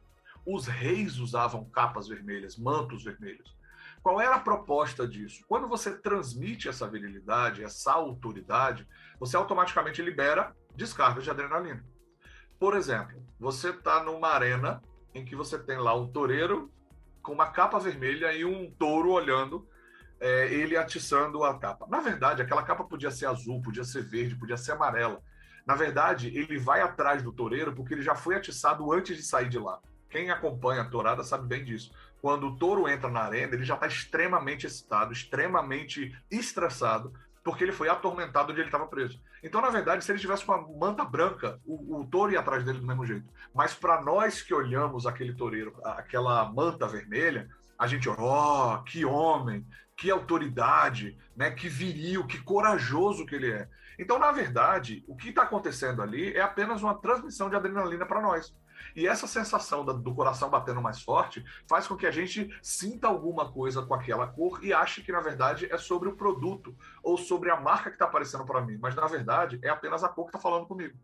[0.46, 3.56] Os reis usavam capas vermelhas, mantos vermelhos.
[4.02, 5.44] Qual era a proposta disso?
[5.48, 8.88] Quando você transmite essa virilidade, essa autoridade,
[9.20, 11.86] você automaticamente libera descarga de adrenalina.
[12.60, 14.82] Por exemplo, você está numa arena
[15.14, 16.72] em que você tem lá um toureiro
[17.22, 19.68] com uma capa vermelha e um touro olhando
[20.20, 21.86] é, ele atiçando a capa.
[21.88, 25.22] Na verdade, aquela capa podia ser azul, podia ser verde, podia ser amarela.
[25.70, 29.48] Na verdade, ele vai atrás do toureiro porque ele já foi atiçado antes de sair
[29.48, 29.80] de lá.
[30.10, 31.94] Quem acompanha a tourada sabe bem disso.
[32.20, 37.72] Quando o touro entra na arena, ele já está extremamente excitado, extremamente estressado, porque ele
[37.72, 39.22] foi atormentado onde ele estava preso.
[39.44, 42.80] Então, na verdade, se ele tivesse uma manta branca, o, o touro ia atrás dele
[42.80, 43.32] do mesmo jeito.
[43.54, 49.06] Mas para nós que olhamos aquele toureiro, aquela manta vermelha, a gente, ó, oh, que
[49.06, 49.64] homem,
[49.96, 51.52] que autoridade, né?
[51.52, 53.70] Que viril, que corajoso que ele é.
[54.00, 58.22] Então, na verdade, o que está acontecendo ali é apenas uma transmissão de adrenalina para
[58.22, 58.56] nós.
[58.96, 63.52] E essa sensação do coração batendo mais forte faz com que a gente sinta alguma
[63.52, 67.52] coisa com aquela cor e ache que, na verdade, é sobre o produto ou sobre
[67.52, 68.78] a marca que está aparecendo para mim.
[68.82, 70.98] Mas, na verdade, é apenas a cor que está falando comigo.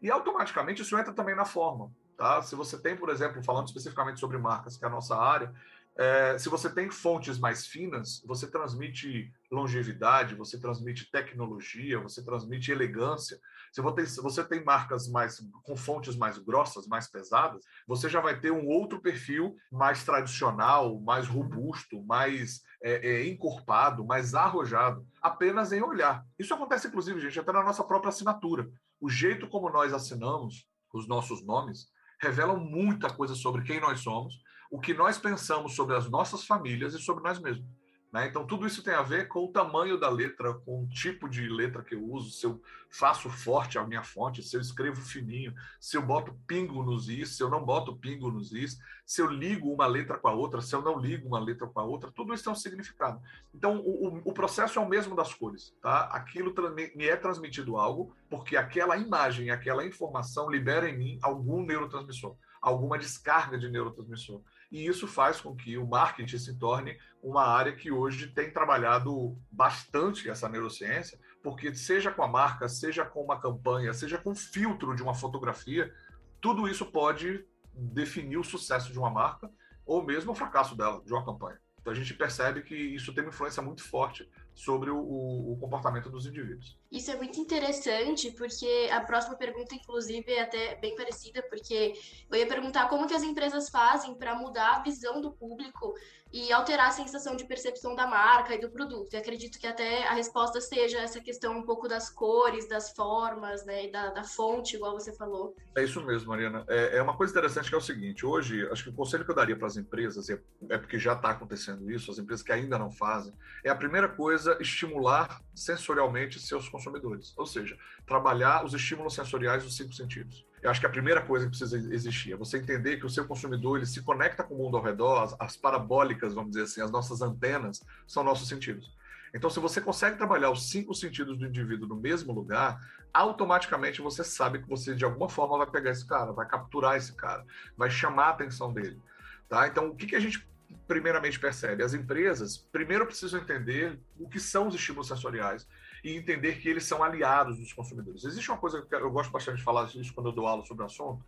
[0.00, 1.92] E automaticamente isso entra também na forma.
[2.16, 2.40] Tá?
[2.42, 5.52] Se você tem, por exemplo, falando especificamente sobre marcas, que é a nossa área,
[5.98, 12.70] é, se você tem fontes mais finas, você transmite longevidade, você transmite tecnologia, você transmite
[12.70, 13.36] elegância.
[13.72, 18.08] Se você tem, se você tem marcas mais com fontes mais grossas, mais pesadas, você
[18.08, 24.36] já vai ter um outro perfil mais tradicional, mais robusto, mais é, é, encorpado, mais
[24.36, 26.24] arrojado, apenas em olhar.
[26.38, 28.70] Isso acontece, inclusive, gente, até na nossa própria assinatura.
[29.00, 31.88] O jeito como nós assinamos os nossos nomes
[32.20, 36.94] revelam muita coisa sobre quem nós somos o que nós pensamos sobre as nossas famílias
[36.94, 37.66] e sobre nós mesmos.
[38.12, 38.26] Né?
[38.26, 41.46] Então, tudo isso tem a ver com o tamanho da letra, com o tipo de
[41.46, 45.54] letra que eu uso, se eu faço forte a minha fonte, se eu escrevo fininho,
[45.78, 49.26] se eu boto pingo nos is, se eu não boto pingo nos is, se eu
[49.26, 52.10] ligo uma letra com a outra, se eu não ligo uma letra com a outra,
[52.10, 53.20] tudo isso tem um significado.
[53.54, 55.74] Então, o, o, o processo é o mesmo das cores.
[55.82, 56.04] Tá?
[56.04, 56.54] Aquilo
[56.96, 62.98] me é transmitido algo, porque aquela imagem, aquela informação libera em mim algum neurotransmissor, alguma
[62.98, 67.90] descarga de neurotransmissor e isso faz com que o marketing se torne uma área que
[67.90, 73.94] hoje tem trabalhado bastante essa neurociência, porque seja com a marca, seja com uma campanha,
[73.94, 75.92] seja com o filtro de uma fotografia,
[76.40, 79.50] tudo isso pode definir o sucesso de uma marca
[79.86, 81.58] ou mesmo o fracasso dela, de uma campanha.
[81.80, 86.10] Então a gente percebe que isso tem uma influência muito forte sobre o, o, comportamento
[86.10, 86.78] dos indivíduos.
[86.90, 91.92] Isso é muito interessante, porque a próxima pergunta, inclusive, é até bem parecida, porque
[92.30, 95.94] eu ia perguntar como que as empresas fazem para mudar a visão do público
[96.32, 99.12] e alterar a sensação de percepção da marca e do produto.
[99.12, 103.64] E acredito que até a resposta seja essa questão um pouco das cores, das formas,
[103.64, 105.56] né, e da, da fonte, igual você falou.
[105.74, 106.64] É isso mesmo, Mariana.
[106.68, 109.30] É, é, uma coisa interessante que é o seguinte: hoje, acho que o conselho que
[109.30, 112.52] eu daria para as empresas, é, é porque já está acontecendo isso, as empresas que
[112.52, 113.32] ainda não fazem,
[113.64, 119.76] é a primeira coisa estimular sensorialmente seus consumidores, ou seja, trabalhar os estímulos sensoriais dos
[119.76, 120.46] cinco sentidos.
[120.62, 123.26] Eu acho que a primeira coisa que precisa existir é você entender que o seu
[123.26, 126.80] consumidor ele se conecta com o mundo ao redor, as, as parabólicas, vamos dizer assim,
[126.80, 128.96] as nossas antenas são nossos sentidos.
[129.34, 132.80] Então, se você consegue trabalhar os cinco sentidos do indivíduo no mesmo lugar,
[133.12, 137.12] automaticamente você sabe que você, de alguma forma, vai pegar esse cara, vai capturar esse
[137.12, 137.44] cara,
[137.76, 139.00] vai chamar a atenção dele.
[139.48, 139.66] Tá?
[139.68, 140.46] Então, o que, que a gente
[140.86, 141.82] primeiramente percebe?
[141.82, 145.66] As empresas primeiro precisam entender o que são os estímulos sensoriais
[146.02, 148.24] e entender que eles são aliados dos consumidores.
[148.24, 150.82] Existe uma coisa que eu gosto bastante de falar isso quando eu dou aula sobre
[150.82, 151.24] o assunto,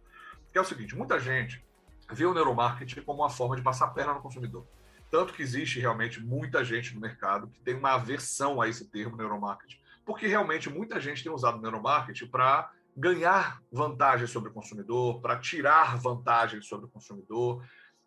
[0.53, 1.65] que é o seguinte: muita gente
[2.13, 4.67] vê o neuromarketing como uma forma de passar perna no consumidor.
[5.11, 9.17] Tanto que existe realmente muita gente no mercado que tem uma aversão a esse termo
[9.17, 15.21] neuromarketing, porque realmente muita gente tem usado o neuromarketing para ganhar vantagem sobre o consumidor,
[15.21, 17.65] para tirar vantagem sobre o consumidor,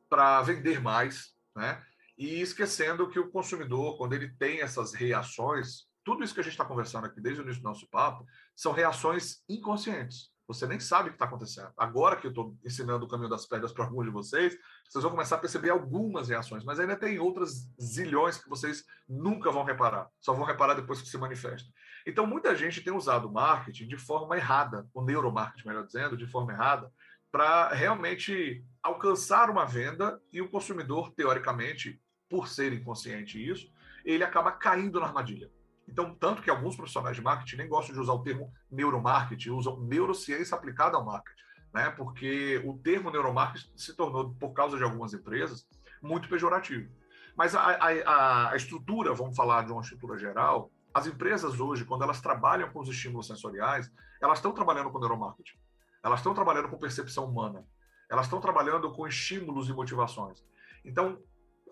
[0.10, 1.82] para vender mais, né?
[2.18, 6.54] E esquecendo que o consumidor, quando ele tem essas reações, tudo isso que a gente
[6.54, 10.34] está conversando aqui desde o início do nosso papo são reações inconscientes.
[10.46, 11.72] Você nem sabe o que está acontecendo.
[11.78, 15.12] Agora que eu estou ensinando o caminho das pedras para alguns de vocês, vocês vão
[15.12, 20.10] começar a perceber algumas reações, mas ainda tem outras zilhões que vocês nunca vão reparar.
[20.20, 21.70] Só vão reparar depois que se manifesta.
[22.06, 26.28] Então, muita gente tem usado o marketing de forma errada, o neuromarketing, melhor dizendo, de
[26.28, 26.92] forma errada,
[27.32, 33.72] para realmente alcançar uma venda e o consumidor, teoricamente, por ser inconsciente isso,
[34.04, 35.50] ele acaba caindo na armadilha.
[35.88, 39.80] Então, tanto que alguns profissionais de marketing nem gostam de usar o termo neuromarketing, usam
[39.82, 41.44] neurociência aplicada ao marketing,
[41.74, 41.90] né?
[41.92, 45.68] Porque o termo neuromarketing se tornou, por causa de algumas empresas,
[46.02, 46.90] muito pejorativo.
[47.36, 52.04] Mas a, a, a estrutura, vamos falar de uma estrutura geral, as empresas hoje, quando
[52.04, 53.92] elas trabalham com os estímulos sensoriais,
[54.22, 55.58] elas estão trabalhando com neuromarketing.
[56.04, 57.66] Elas estão trabalhando com percepção humana.
[58.10, 60.44] Elas estão trabalhando com estímulos e motivações.
[60.86, 61.20] Então,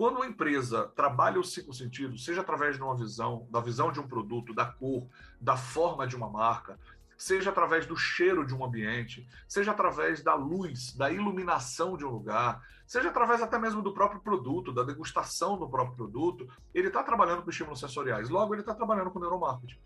[0.02, 4.00] quando uma empresa trabalha os cinco sentidos, seja através de uma visão, da visão de
[4.00, 5.06] um produto, da cor,
[5.40, 6.80] da forma de uma marca,
[7.16, 12.10] seja através do cheiro de um ambiente, seja através da luz, da iluminação de um
[12.10, 17.04] lugar, seja através até mesmo do próprio produto, da degustação do próprio produto, ele está
[17.04, 18.28] trabalhando com estímulos sensoriais.
[18.28, 19.78] Logo, ele está trabalhando com neuromarketing.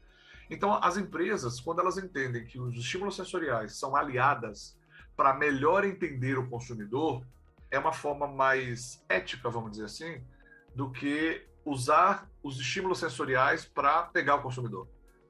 [0.50, 4.78] Então, as empresas, quando elas entendem que os estímulos sensoriais são aliadas
[5.14, 7.22] para melhor entender o consumidor,
[7.76, 10.24] é uma forma mais ética, vamos dizer assim,
[10.74, 14.88] do que usar os estímulos sensoriais para pegar o consumidor,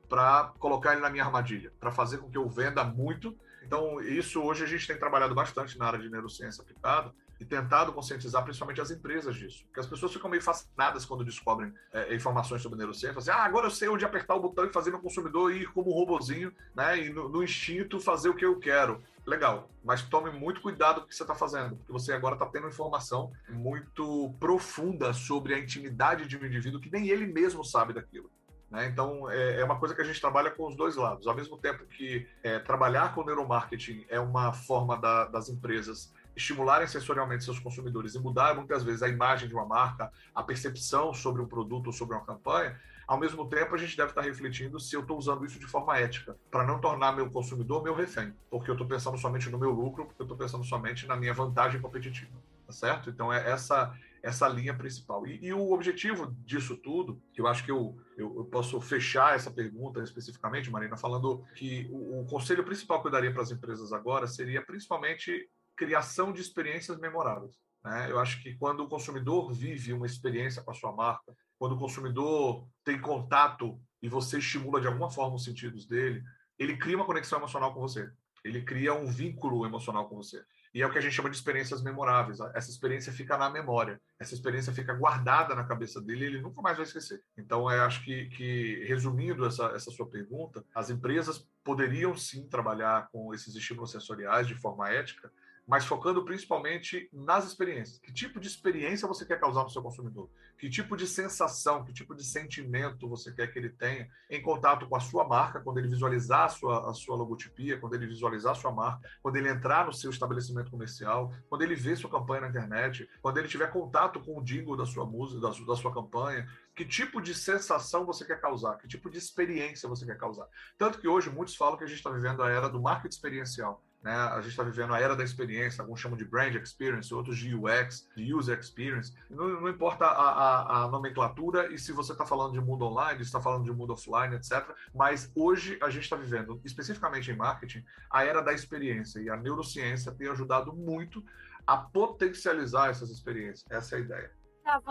[0.07, 3.35] para colocar ele na minha armadilha, para fazer com que eu venda muito.
[3.63, 7.91] Então, isso hoje a gente tem trabalhado bastante na área de neurociência aplicada, e tentado
[7.93, 9.65] conscientizar principalmente as empresas disso.
[9.65, 13.17] Porque as pessoas ficam meio fascinadas quando descobrem é, informações sobre neurociência.
[13.17, 15.91] Assim, ah, agora eu sei onde apertar o botão e fazer meu consumidor ir como
[15.91, 17.05] um robozinho, né?
[17.05, 19.01] E no, no instinto fazer o que eu quero.
[19.25, 22.45] Legal, mas tome muito cuidado com o que você está fazendo, porque você agora está
[22.45, 27.91] tendo informação muito profunda sobre a intimidade de um indivíduo que nem ele mesmo sabe
[27.91, 28.29] daquilo.
[28.69, 28.87] Né?
[28.87, 31.25] Então, é, é, uma coisa que a gente trabalha com os dois lados.
[31.27, 36.87] Ao mesmo tempo que é, trabalhar com neuromarketing é uma forma da, das empresas estimularem
[36.87, 41.41] sensorialmente seus consumidores e mudar muitas vezes a imagem de uma marca, a percepção sobre
[41.41, 44.95] um produto ou sobre uma campanha, ao mesmo tempo a gente deve estar refletindo se
[44.95, 48.69] eu estou usando isso de forma ética, para não tornar meu consumidor meu refém, porque
[48.69, 51.79] eu estou pensando somente no meu lucro, porque eu estou pensando somente na minha vantagem
[51.79, 52.33] competitiva,
[52.65, 53.09] tá certo?
[53.09, 53.93] Então é essa
[54.25, 55.25] essa linha principal.
[55.27, 59.35] E, e, o objetivo disso tudo, que eu acho que eu, eu, eu, posso fechar
[59.35, 63.51] essa pergunta especificamente, Marina, falando que o, o conselho principal que eu daria para as
[63.51, 67.55] empresas agora seria principalmente criação de experiências memoráveis.
[67.83, 68.09] Né?
[68.09, 71.79] Eu acho que quando o consumidor vive uma experiência com a sua marca, quando o
[71.79, 76.23] consumidor tem contato e você estimula de alguma forma os sentidos dele,
[76.57, 78.09] ele cria uma conexão emocional com você.
[78.43, 80.43] Ele cria um vínculo emocional com você.
[80.75, 82.39] E é o que a gente chama de experiências memoráveis.
[82.53, 86.75] Essa experiência fica na memória, essa experiência fica guardada na cabeça dele ele nunca mais
[86.75, 87.23] vai esquecer.
[87.37, 93.07] Então, eu acho que, que resumindo essa, essa sua pergunta, as empresas poderiam sim trabalhar
[93.09, 95.31] com esses estímulos sensoriais de forma ética,
[95.67, 97.97] mas focando principalmente nas experiências.
[97.99, 100.29] Que tipo de experiência você quer causar no seu consumidor?
[100.57, 104.87] Que tipo de sensação, que tipo de sentimento você quer que ele tenha em contato
[104.87, 108.51] com a sua marca, quando ele visualizar a sua, a sua logotipia, quando ele visualizar
[108.51, 112.41] a sua marca, quando ele entrar no seu estabelecimento comercial, quando ele vê sua campanha
[112.41, 115.75] na internet, quando ele tiver contato com o jingle da sua música, da sua, da
[115.75, 120.17] sua campanha, que tipo de sensação você quer causar, que tipo de experiência você quer
[120.17, 120.47] causar.
[120.77, 123.83] Tanto que hoje muitos falam que a gente está vivendo a era do marketing experiencial.
[124.05, 124.13] Né?
[124.13, 127.55] A gente está vivendo a era da experiência, alguns chamam de brand experience, outros de
[127.55, 129.11] UX, de user experience.
[129.27, 133.23] Não, não importa a, a, a, nomenclatura e se você está falando de mundo online,
[133.23, 134.63] está falando de mundo offline, etc.
[134.93, 139.35] Mas hoje a gente está vivendo, especificamente em marketing, a era da experiência e a
[139.35, 141.25] neurociência tem ajudado muito
[141.65, 143.65] a potencializar essas experiências.
[143.71, 144.44] Essa é a ideia.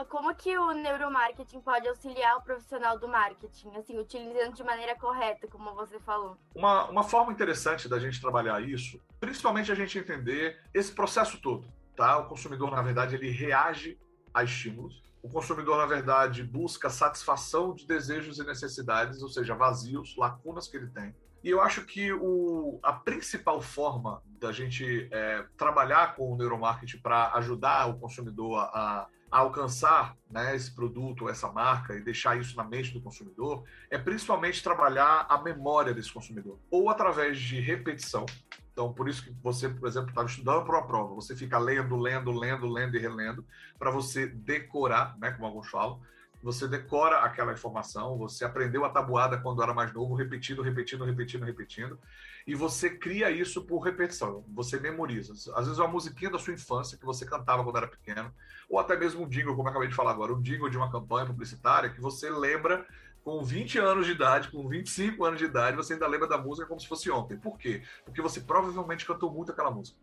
[0.08, 5.48] Como que o neuromarketing pode auxiliar o profissional do marketing, assim, utilizando de maneira correta,
[5.48, 6.38] como você falou?
[6.54, 11.66] Uma, uma forma interessante da gente trabalhar isso, principalmente a gente entender esse processo todo,
[11.96, 12.18] tá?
[12.18, 13.98] O consumidor, na verdade, ele reage
[14.32, 15.02] a estímulos.
[15.20, 20.76] O consumidor, na verdade, busca satisfação de desejos e necessidades, ou seja, vazios, lacunas que
[20.76, 21.14] ele tem.
[21.42, 26.98] E eu acho que o, a principal forma da gente é, trabalhar com o neuromarketing
[26.98, 32.62] para ajudar o consumidor a, alcançar né, esse produto, essa marca e deixar isso na
[32.62, 38.24] mente do consumidor, é principalmente trabalhar a memória desse consumidor, ou através de repetição.
[38.72, 41.96] Então, por isso que você, por exemplo, estava estudando para uma prova, você fica lendo,
[41.96, 43.44] lendo, lendo, lendo e relendo,
[43.76, 46.00] para você decorar, né, como alguns falam,
[46.44, 51.44] você decora aquela informação, você aprendeu a tabuada quando era mais novo, repetindo, repetindo, repetindo,
[51.44, 51.98] repetindo
[52.46, 55.32] e você cria isso por repetição, você memoriza.
[55.54, 58.32] Às vezes é uma musiquinha da sua infância que você cantava quando era pequeno,
[58.68, 60.90] ou até mesmo um jingle, como eu acabei de falar agora, um jingle de uma
[60.90, 62.86] campanha publicitária que você lembra
[63.22, 66.66] com 20 anos de idade, com 25 anos de idade, você ainda lembra da música
[66.66, 67.38] como se fosse ontem.
[67.38, 67.82] Por quê?
[68.04, 69.98] Porque você provavelmente cantou muito aquela música.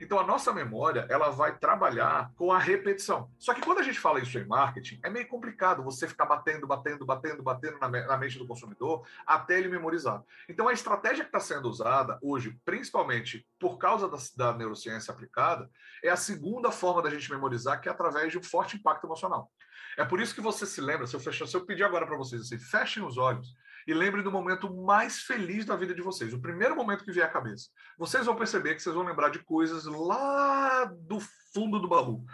[0.00, 3.30] Então a nossa memória, ela vai trabalhar com a repetição.
[3.38, 6.66] Só que quando a gente fala isso em marketing, é meio complicado você ficar batendo,
[6.66, 10.22] batendo, batendo, batendo na, na mente do consumidor até ele memorizar.
[10.48, 15.70] Então a estratégia que está sendo usada hoje, principalmente por causa da, da neurociência aplicada,
[16.02, 19.50] é a segunda forma da gente memorizar, que é através de um forte impacto emocional.
[19.96, 22.16] É por isso que você se lembra, se eu, fechar, se eu pedir agora para
[22.16, 23.54] vocês assim, fechem os olhos
[23.86, 27.26] e lembrem do momento mais feliz da vida de vocês, o primeiro momento que vier
[27.26, 27.68] à cabeça.
[27.98, 31.18] Vocês vão perceber que vocês vão lembrar de coisas lá do
[31.54, 32.24] fundo do baú.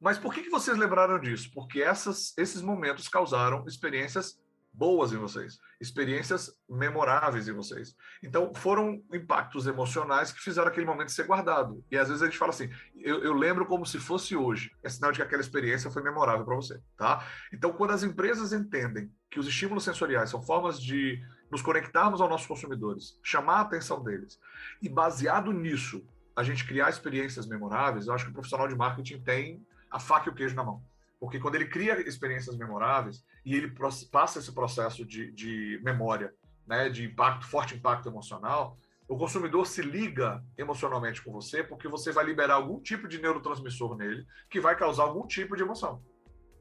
[0.00, 1.50] Mas por que, que vocês lembraram disso?
[1.52, 4.40] Porque essas, esses momentos causaram experiências
[4.72, 7.96] boas em vocês, experiências memoráveis em vocês.
[8.22, 11.84] Então, foram impactos emocionais que fizeram aquele momento ser guardado.
[11.90, 14.70] E às vezes a gente fala assim: eu, eu lembro como se fosse hoje.
[14.82, 17.26] É sinal de que aquela experiência foi memorável para você, tá?
[17.52, 22.30] Então, quando as empresas entendem que os estímulos sensoriais são formas de nos conectarmos aos
[22.30, 24.38] nossos consumidores, chamar a atenção deles,
[24.82, 26.04] e baseado nisso,
[26.36, 30.28] a gente criar experiências memoráveis, eu acho que o profissional de marketing tem a faca
[30.28, 30.82] e o queijo na mão.
[31.18, 33.74] Porque quando ele cria experiências memoráveis e ele
[34.10, 36.32] passa esse processo de, de memória,
[36.66, 42.12] né, de impacto, forte impacto emocional, o consumidor se liga emocionalmente com você porque você
[42.12, 46.02] vai liberar algum tipo de neurotransmissor nele que vai causar algum tipo de emoção.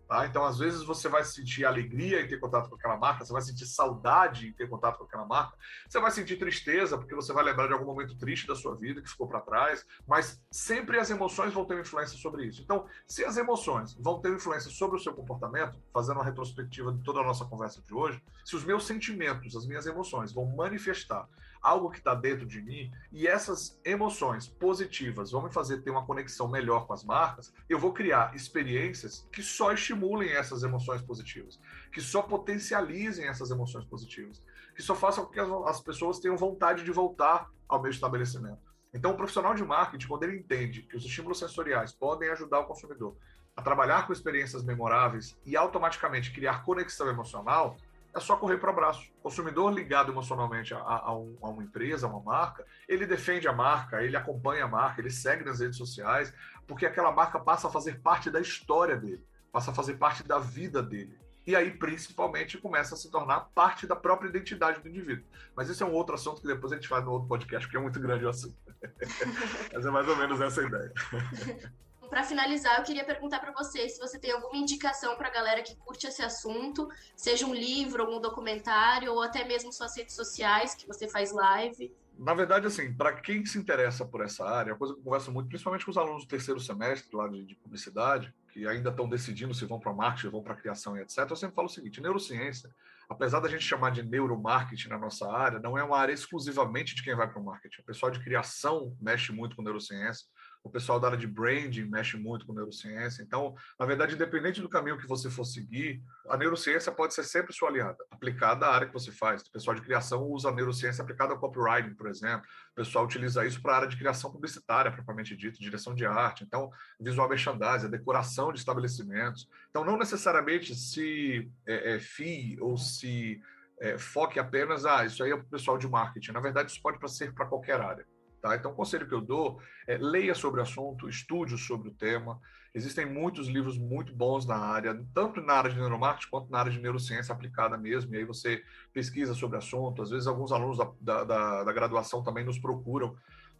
[0.07, 0.25] Tá?
[0.25, 3.41] Então, às vezes, você vai sentir alegria em ter contato com aquela marca, você vai
[3.41, 7.43] sentir saudade em ter contato com aquela marca, você vai sentir tristeza, porque você vai
[7.43, 11.09] lembrar de algum momento triste da sua vida que ficou para trás, mas sempre as
[11.09, 12.61] emoções vão ter influência sobre isso.
[12.61, 17.03] Então, se as emoções vão ter influência sobre o seu comportamento, fazendo uma retrospectiva de
[17.03, 21.27] toda a nossa conversa de hoje, se os meus sentimentos, as minhas emoções vão manifestar
[21.67, 26.05] algo que está dentro de mim e essas emoções positivas vão me fazer ter uma
[26.05, 31.59] conexão melhor com as marcas, eu vou criar experiências que só estimulem essas emoções positivas,
[31.91, 34.41] que só potencializem essas emoções positivas,
[34.73, 38.65] que só façam com que as pessoas tenham vontade de voltar ao meu estabelecimento.
[38.93, 42.65] Então, o profissional de marketing, quando ele entende que os estímulos sensoriais podem ajudar o
[42.65, 43.17] consumidor
[43.57, 47.75] a trabalhar com experiências memoráveis e automaticamente criar conexão emocional,
[48.17, 49.09] é só correr para o abraço.
[49.19, 53.47] O consumidor ligado emocionalmente a, a, um, a, uma empresa, a uma marca, ele defende
[53.47, 56.33] a marca, ele acompanha a marca, ele segue nas redes sociais,
[56.67, 60.39] porque aquela marca passa a fazer parte da história dele, passa a fazer parte da
[60.39, 61.17] vida dele.
[61.45, 65.25] E aí, principalmente, começa a se tornar parte da própria identidade do indivíduo.
[65.55, 67.77] Mas isso é um outro assunto que depois a gente faz no outro podcast, porque
[67.77, 68.57] é muito grande o assunto.
[69.73, 70.93] Mas é mais ou menos essa a ideia.
[72.07, 75.61] para finalizar, eu queria perguntar para você se você tem alguma indicação para a galera
[75.61, 80.75] que curte esse assunto, seja um livro, um documentário, ou até mesmo suas redes sociais,
[80.75, 81.93] que você faz live.
[82.17, 85.31] Na verdade, assim, para quem se interessa por essa área, a coisa que eu converso
[85.31, 89.07] muito, principalmente com os alunos do terceiro semestre lá de, de publicidade, que ainda estão
[89.07, 92.01] decidindo se vão para marketing, vão para criação e etc., eu sempre falo o seguinte:
[92.01, 92.73] neurociência,
[93.07, 97.03] apesar da gente chamar de neuromarketing na nossa área, não é uma área exclusivamente de
[97.03, 97.81] quem vai para o marketing.
[97.81, 100.25] O pessoal de criação mexe muito com neurociência,
[100.67, 103.23] o pessoal da área de branding mexe muito com neurociência.
[103.23, 107.53] Então, na verdade, independente do caminho que você for seguir, a neurociência pode ser sempre
[107.53, 109.41] sua aliada, aplicada à área que você faz.
[109.41, 112.45] O pessoal de criação usa a neurociência aplicada ao copywriting, por exemplo.
[112.71, 116.43] O pessoal utiliza isso para a área de criação publicitária, propriamente dito, direção de arte.
[116.43, 119.49] Então, visual merchandising, decoração de estabelecimentos.
[119.69, 123.41] Então, não necessariamente se é, é, fie ou se
[123.79, 126.31] é, foque apenas, ah, isso aí é o pessoal de marketing.
[126.31, 128.05] Na verdade, isso pode ser para qualquer área.
[128.41, 128.55] Tá?
[128.55, 132.39] Então, o conselho que eu dou é leia sobre o assunto, estude sobre o tema.
[132.73, 136.71] Existem muitos livros muito bons na área, tanto na área de neuromarketing quanto na área
[136.71, 138.13] de neurociência aplicada mesmo.
[138.13, 138.63] E aí você
[138.93, 140.01] pesquisa sobre o assunto.
[140.01, 143.15] Às vezes, alguns alunos da, da, da graduação também nos procuram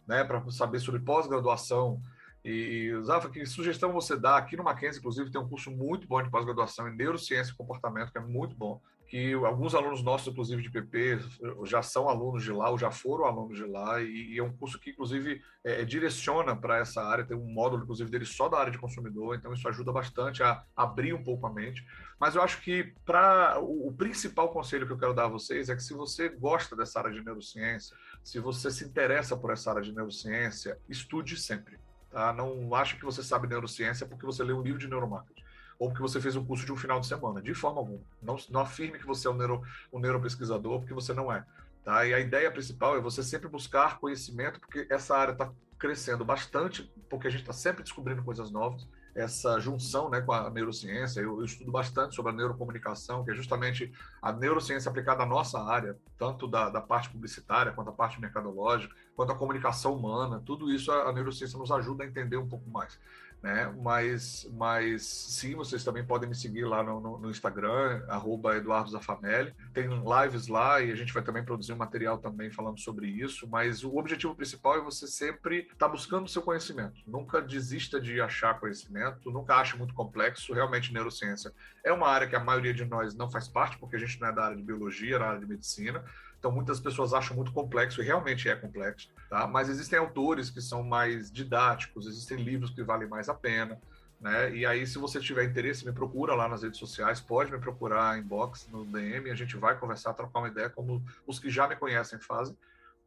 [0.06, 2.00] né, para saber sobre pós-graduação.
[2.44, 4.36] E, Zafa, que sugestão você dá?
[4.36, 8.12] Aqui no Mackenzie, inclusive, tem um curso muito bom de pós-graduação em neurociência e comportamento,
[8.12, 11.18] que é muito bom que alguns alunos nossos, inclusive de PP,
[11.64, 14.54] já são alunos de lá ou já foram alunos de lá, e, e é um
[14.54, 18.50] curso que, inclusive, é, é direciona para essa área, tem um módulo, inclusive, dele só
[18.50, 21.86] da área de consumidor, então isso ajuda bastante a abrir um pouco a mente.
[22.20, 25.70] Mas eu acho que para o, o principal conselho que eu quero dar a vocês
[25.70, 29.70] é que se você gosta dessa área de neurociência, se você se interessa por essa
[29.70, 31.78] área de neurociência, estude sempre.
[32.10, 32.30] Tá?
[32.34, 35.37] Não acho que você sabe neurociência porque você lê um livro de neuromarketing
[35.78, 38.00] ou porque você fez um curso de um final de semana, de forma alguma.
[38.20, 39.62] Não, não afirme que você é um, neuro,
[39.92, 41.44] um neuropesquisador, porque você não é.
[41.84, 42.04] Tá?
[42.04, 46.92] E a ideia principal é você sempre buscar conhecimento, porque essa área está crescendo bastante,
[47.08, 48.86] porque a gente está sempre descobrindo coisas novas.
[49.14, 53.34] Essa junção né, com a neurociência, eu, eu, estudo bastante sobre a neurocomunicação, que é
[53.34, 58.20] justamente a neurociência aplicada à nossa área, tanto da, da parte publicitária, quanto a parte
[58.20, 62.48] mercadológica, quanto a comunicação humana, tudo isso a, a neurociência nos ajuda a entender um
[62.48, 62.98] pouco mais
[63.42, 63.72] né?
[63.80, 68.90] Mas, mas sim, vocês também podem me seguir lá no, no, no Instagram, arroba Eduardo
[68.90, 69.54] Zafanelli.
[69.72, 73.48] Tem lives lá e a gente vai também produzir um material também falando sobre isso.
[73.48, 77.00] Mas o objetivo principal é você sempre estar tá buscando seu conhecimento.
[77.06, 80.52] Nunca desista de achar conhecimento, nunca ache muito complexo.
[80.52, 81.52] Realmente, neurociência
[81.84, 84.28] é uma área que a maioria de nós não faz parte, porque a gente não
[84.28, 86.04] é da área de biologia, é da área de medicina.
[86.38, 89.46] Então, muitas pessoas acham muito complexo, e realmente é complexo, tá?
[89.46, 93.80] mas existem autores que são mais didáticos, existem livros que valem mais a pena.
[94.20, 94.54] Né?
[94.54, 98.18] E aí, se você tiver interesse, me procura lá nas redes sociais, pode me procurar
[98.18, 101.66] em box, no DM, a gente vai conversar, trocar uma ideia, como os que já
[101.66, 102.56] me conhecem fazem,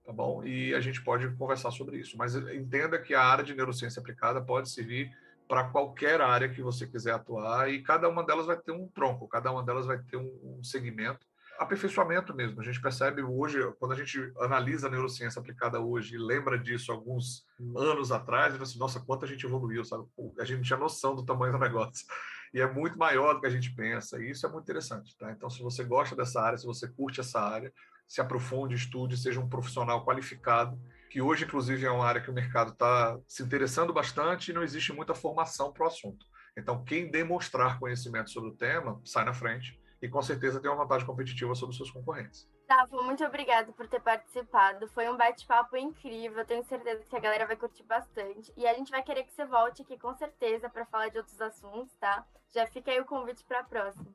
[0.05, 0.43] tá bom?
[0.43, 2.17] E a gente pode conversar sobre isso.
[2.17, 5.11] Mas entenda que a área de neurociência aplicada pode servir
[5.47, 9.27] para qualquer área que você quiser atuar, e cada uma delas vai ter um tronco,
[9.27, 11.30] cada uma delas vai ter um segmento
[11.62, 12.59] aperfeiçoamento mesmo.
[12.59, 16.91] A gente percebe hoje, quando a gente analisa a neurociência aplicada hoje e lembra disso
[16.91, 17.45] alguns
[17.78, 20.03] anos atrás, assim, nossa, quanto a gente evoluiu, sabe?
[20.39, 22.05] A gente tinha noção do tamanho do negócio.
[22.51, 25.32] E é muito maior do que a gente pensa, e isso é muito interessante, tá?
[25.32, 27.72] Então, se você gosta dessa área, se você curte essa área,
[28.07, 30.78] se aprofunde, estude, seja um profissional qualificado,
[31.12, 34.64] que hoje, inclusive, é uma área que o mercado está se interessando bastante e não
[34.64, 36.26] existe muita formação para o assunto.
[36.57, 40.84] Então, quem demonstrar conhecimento sobre o tema, sai na frente e com certeza tem uma
[40.84, 42.49] vantagem competitiva sobre os seus concorrentes.
[42.62, 44.88] Gustavo, muito obrigada por ter participado.
[44.89, 46.45] Foi um bate-papo incrível.
[46.45, 48.52] Tenho certeza que a galera vai curtir bastante.
[48.58, 51.39] E a gente vai querer que você volte aqui com certeza para falar de outros
[51.39, 52.26] assuntos, tá?
[52.54, 54.08] Já fica aí o convite para a próxima.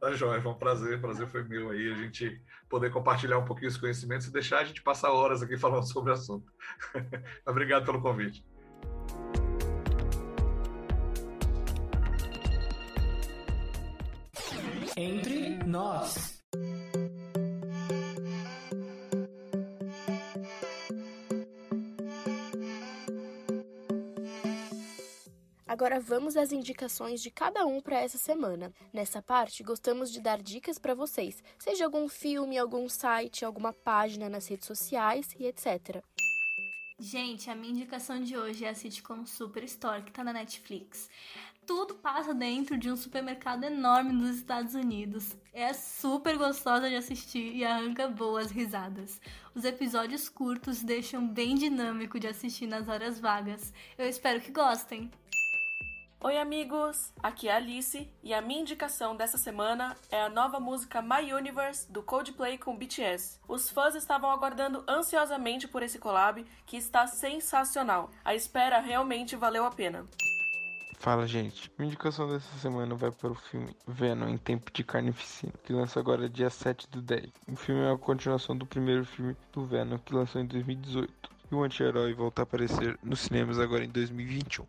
[0.00, 3.68] Tá joia, foi um prazer, prazer foi meu aí, a gente poder compartilhar um pouquinho
[3.68, 6.52] os conhecimentos e deixar a gente passar horas aqui falando sobre o assunto.
[7.46, 8.44] Obrigado pelo convite.
[14.98, 16.42] Entre nós.
[25.66, 28.72] Agora vamos às indicações de cada um para essa semana.
[28.90, 34.30] Nessa parte, gostamos de dar dicas para vocês, seja algum filme, algum site, alguma página
[34.30, 36.02] nas redes sociais e etc.
[36.98, 41.10] Gente, a minha indicação de hoje é a sitcom Superstore, que tá na Netflix.
[41.66, 45.36] Tudo passa dentro de um supermercado enorme nos Estados Unidos.
[45.52, 49.20] É super gostosa de assistir e arranca boas risadas.
[49.54, 53.74] Os episódios curtos deixam bem dinâmico de assistir nas horas vagas.
[53.98, 55.10] Eu espero que gostem!
[56.18, 57.12] Oi, amigos!
[57.22, 61.30] Aqui é a Alice e a minha indicação dessa semana é a nova música My
[61.30, 63.38] Universe do Coldplay com BTS.
[63.46, 68.10] Os fãs estavam aguardando ansiosamente por esse collab que está sensacional.
[68.24, 70.06] A espera realmente valeu a pena.
[70.98, 71.70] Fala, gente.
[71.78, 76.00] Minha indicação dessa semana vai para o filme Venom em Tempo de Carnificina, que lança
[76.00, 77.30] agora dia 7 do 10.
[77.46, 81.12] O filme é a continuação do primeiro filme do Venom, que lançou em 2018.
[81.52, 84.64] E o anti-herói volta a aparecer nos cinemas agora em 2021.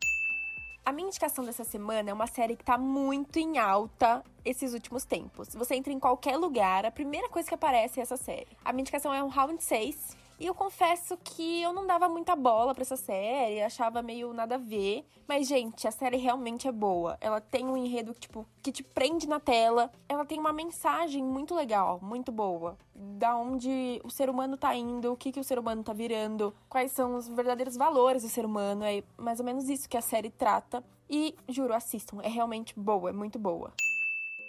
[0.88, 5.04] A minha indicação dessa semana é uma série que tá muito em alta esses últimos
[5.04, 5.54] tempos.
[5.54, 8.48] Você entra em qualquer lugar, a primeira coisa que aparece é essa série.
[8.64, 10.16] A minha indicação é o Round 6.
[10.40, 14.56] E eu confesso que eu não dava muita bola para essa série, achava meio nada
[14.56, 15.04] a ver.
[15.28, 17.18] Mas, gente, a série realmente é boa.
[17.20, 19.92] Ela tem um enredo tipo, que te prende na tela.
[20.08, 22.78] Ela tem uma mensagem muito legal, muito boa.
[22.94, 26.54] Da onde o ser humano tá indo, o que, que o ser humano tá virando,
[26.70, 28.84] quais são os verdadeiros valores do ser humano.
[28.84, 30.84] É mais ou menos isso que a série trata.
[31.10, 32.20] E, juro, assistam.
[32.22, 33.74] É realmente boa, é muito boa.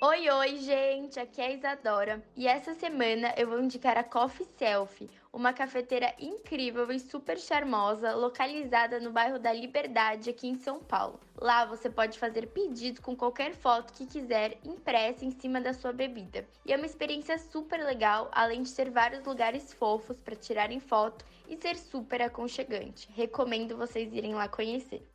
[0.00, 1.18] Oi, oi, gente!
[1.18, 6.12] Aqui é a Isadora e essa semana eu vou indicar a Coffee Selfie, uma cafeteira
[6.18, 11.20] incrível e super charmosa localizada no bairro da Liberdade, aqui em São Paulo.
[11.40, 15.92] Lá você pode fazer pedido com qualquer foto que quiser impressa em cima da sua
[15.92, 16.44] bebida.
[16.66, 21.24] E é uma experiência super legal, além de ter vários lugares fofos para tirarem foto
[21.48, 23.08] e ser super aconchegante.
[23.14, 25.06] Recomendo vocês irem lá conhecer.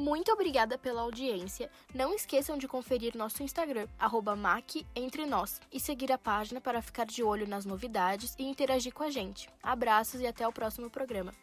[0.00, 1.70] Muito obrigada pela audiência.
[1.94, 3.86] Não esqueçam de conferir nosso Instagram,
[4.34, 9.10] @mac_entre_nós e seguir a página para ficar de olho nas novidades e interagir com a
[9.10, 9.50] gente.
[9.62, 11.34] Abraços e até o próximo programa.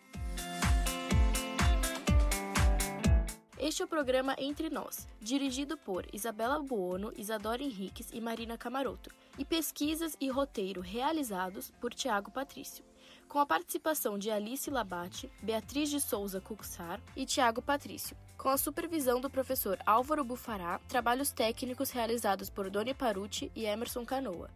[3.60, 9.12] Este é o programa Entre Nós, dirigido por Isabela Buono, Isadora Henriques e Marina Camaroto,
[9.38, 12.84] e pesquisas e roteiro realizados por Tiago Patrício
[13.28, 18.58] com a participação de Alice Labate, Beatriz de Souza Cuxar e Tiago Patrício, com a
[18.58, 24.50] supervisão do professor Álvaro Bufará, trabalhos técnicos realizados por Doni Paruti e Emerson Canoa.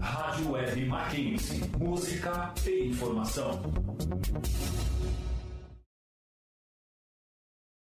[0.00, 1.68] Rádio Web Mackenzie.
[1.78, 3.62] Música e informação.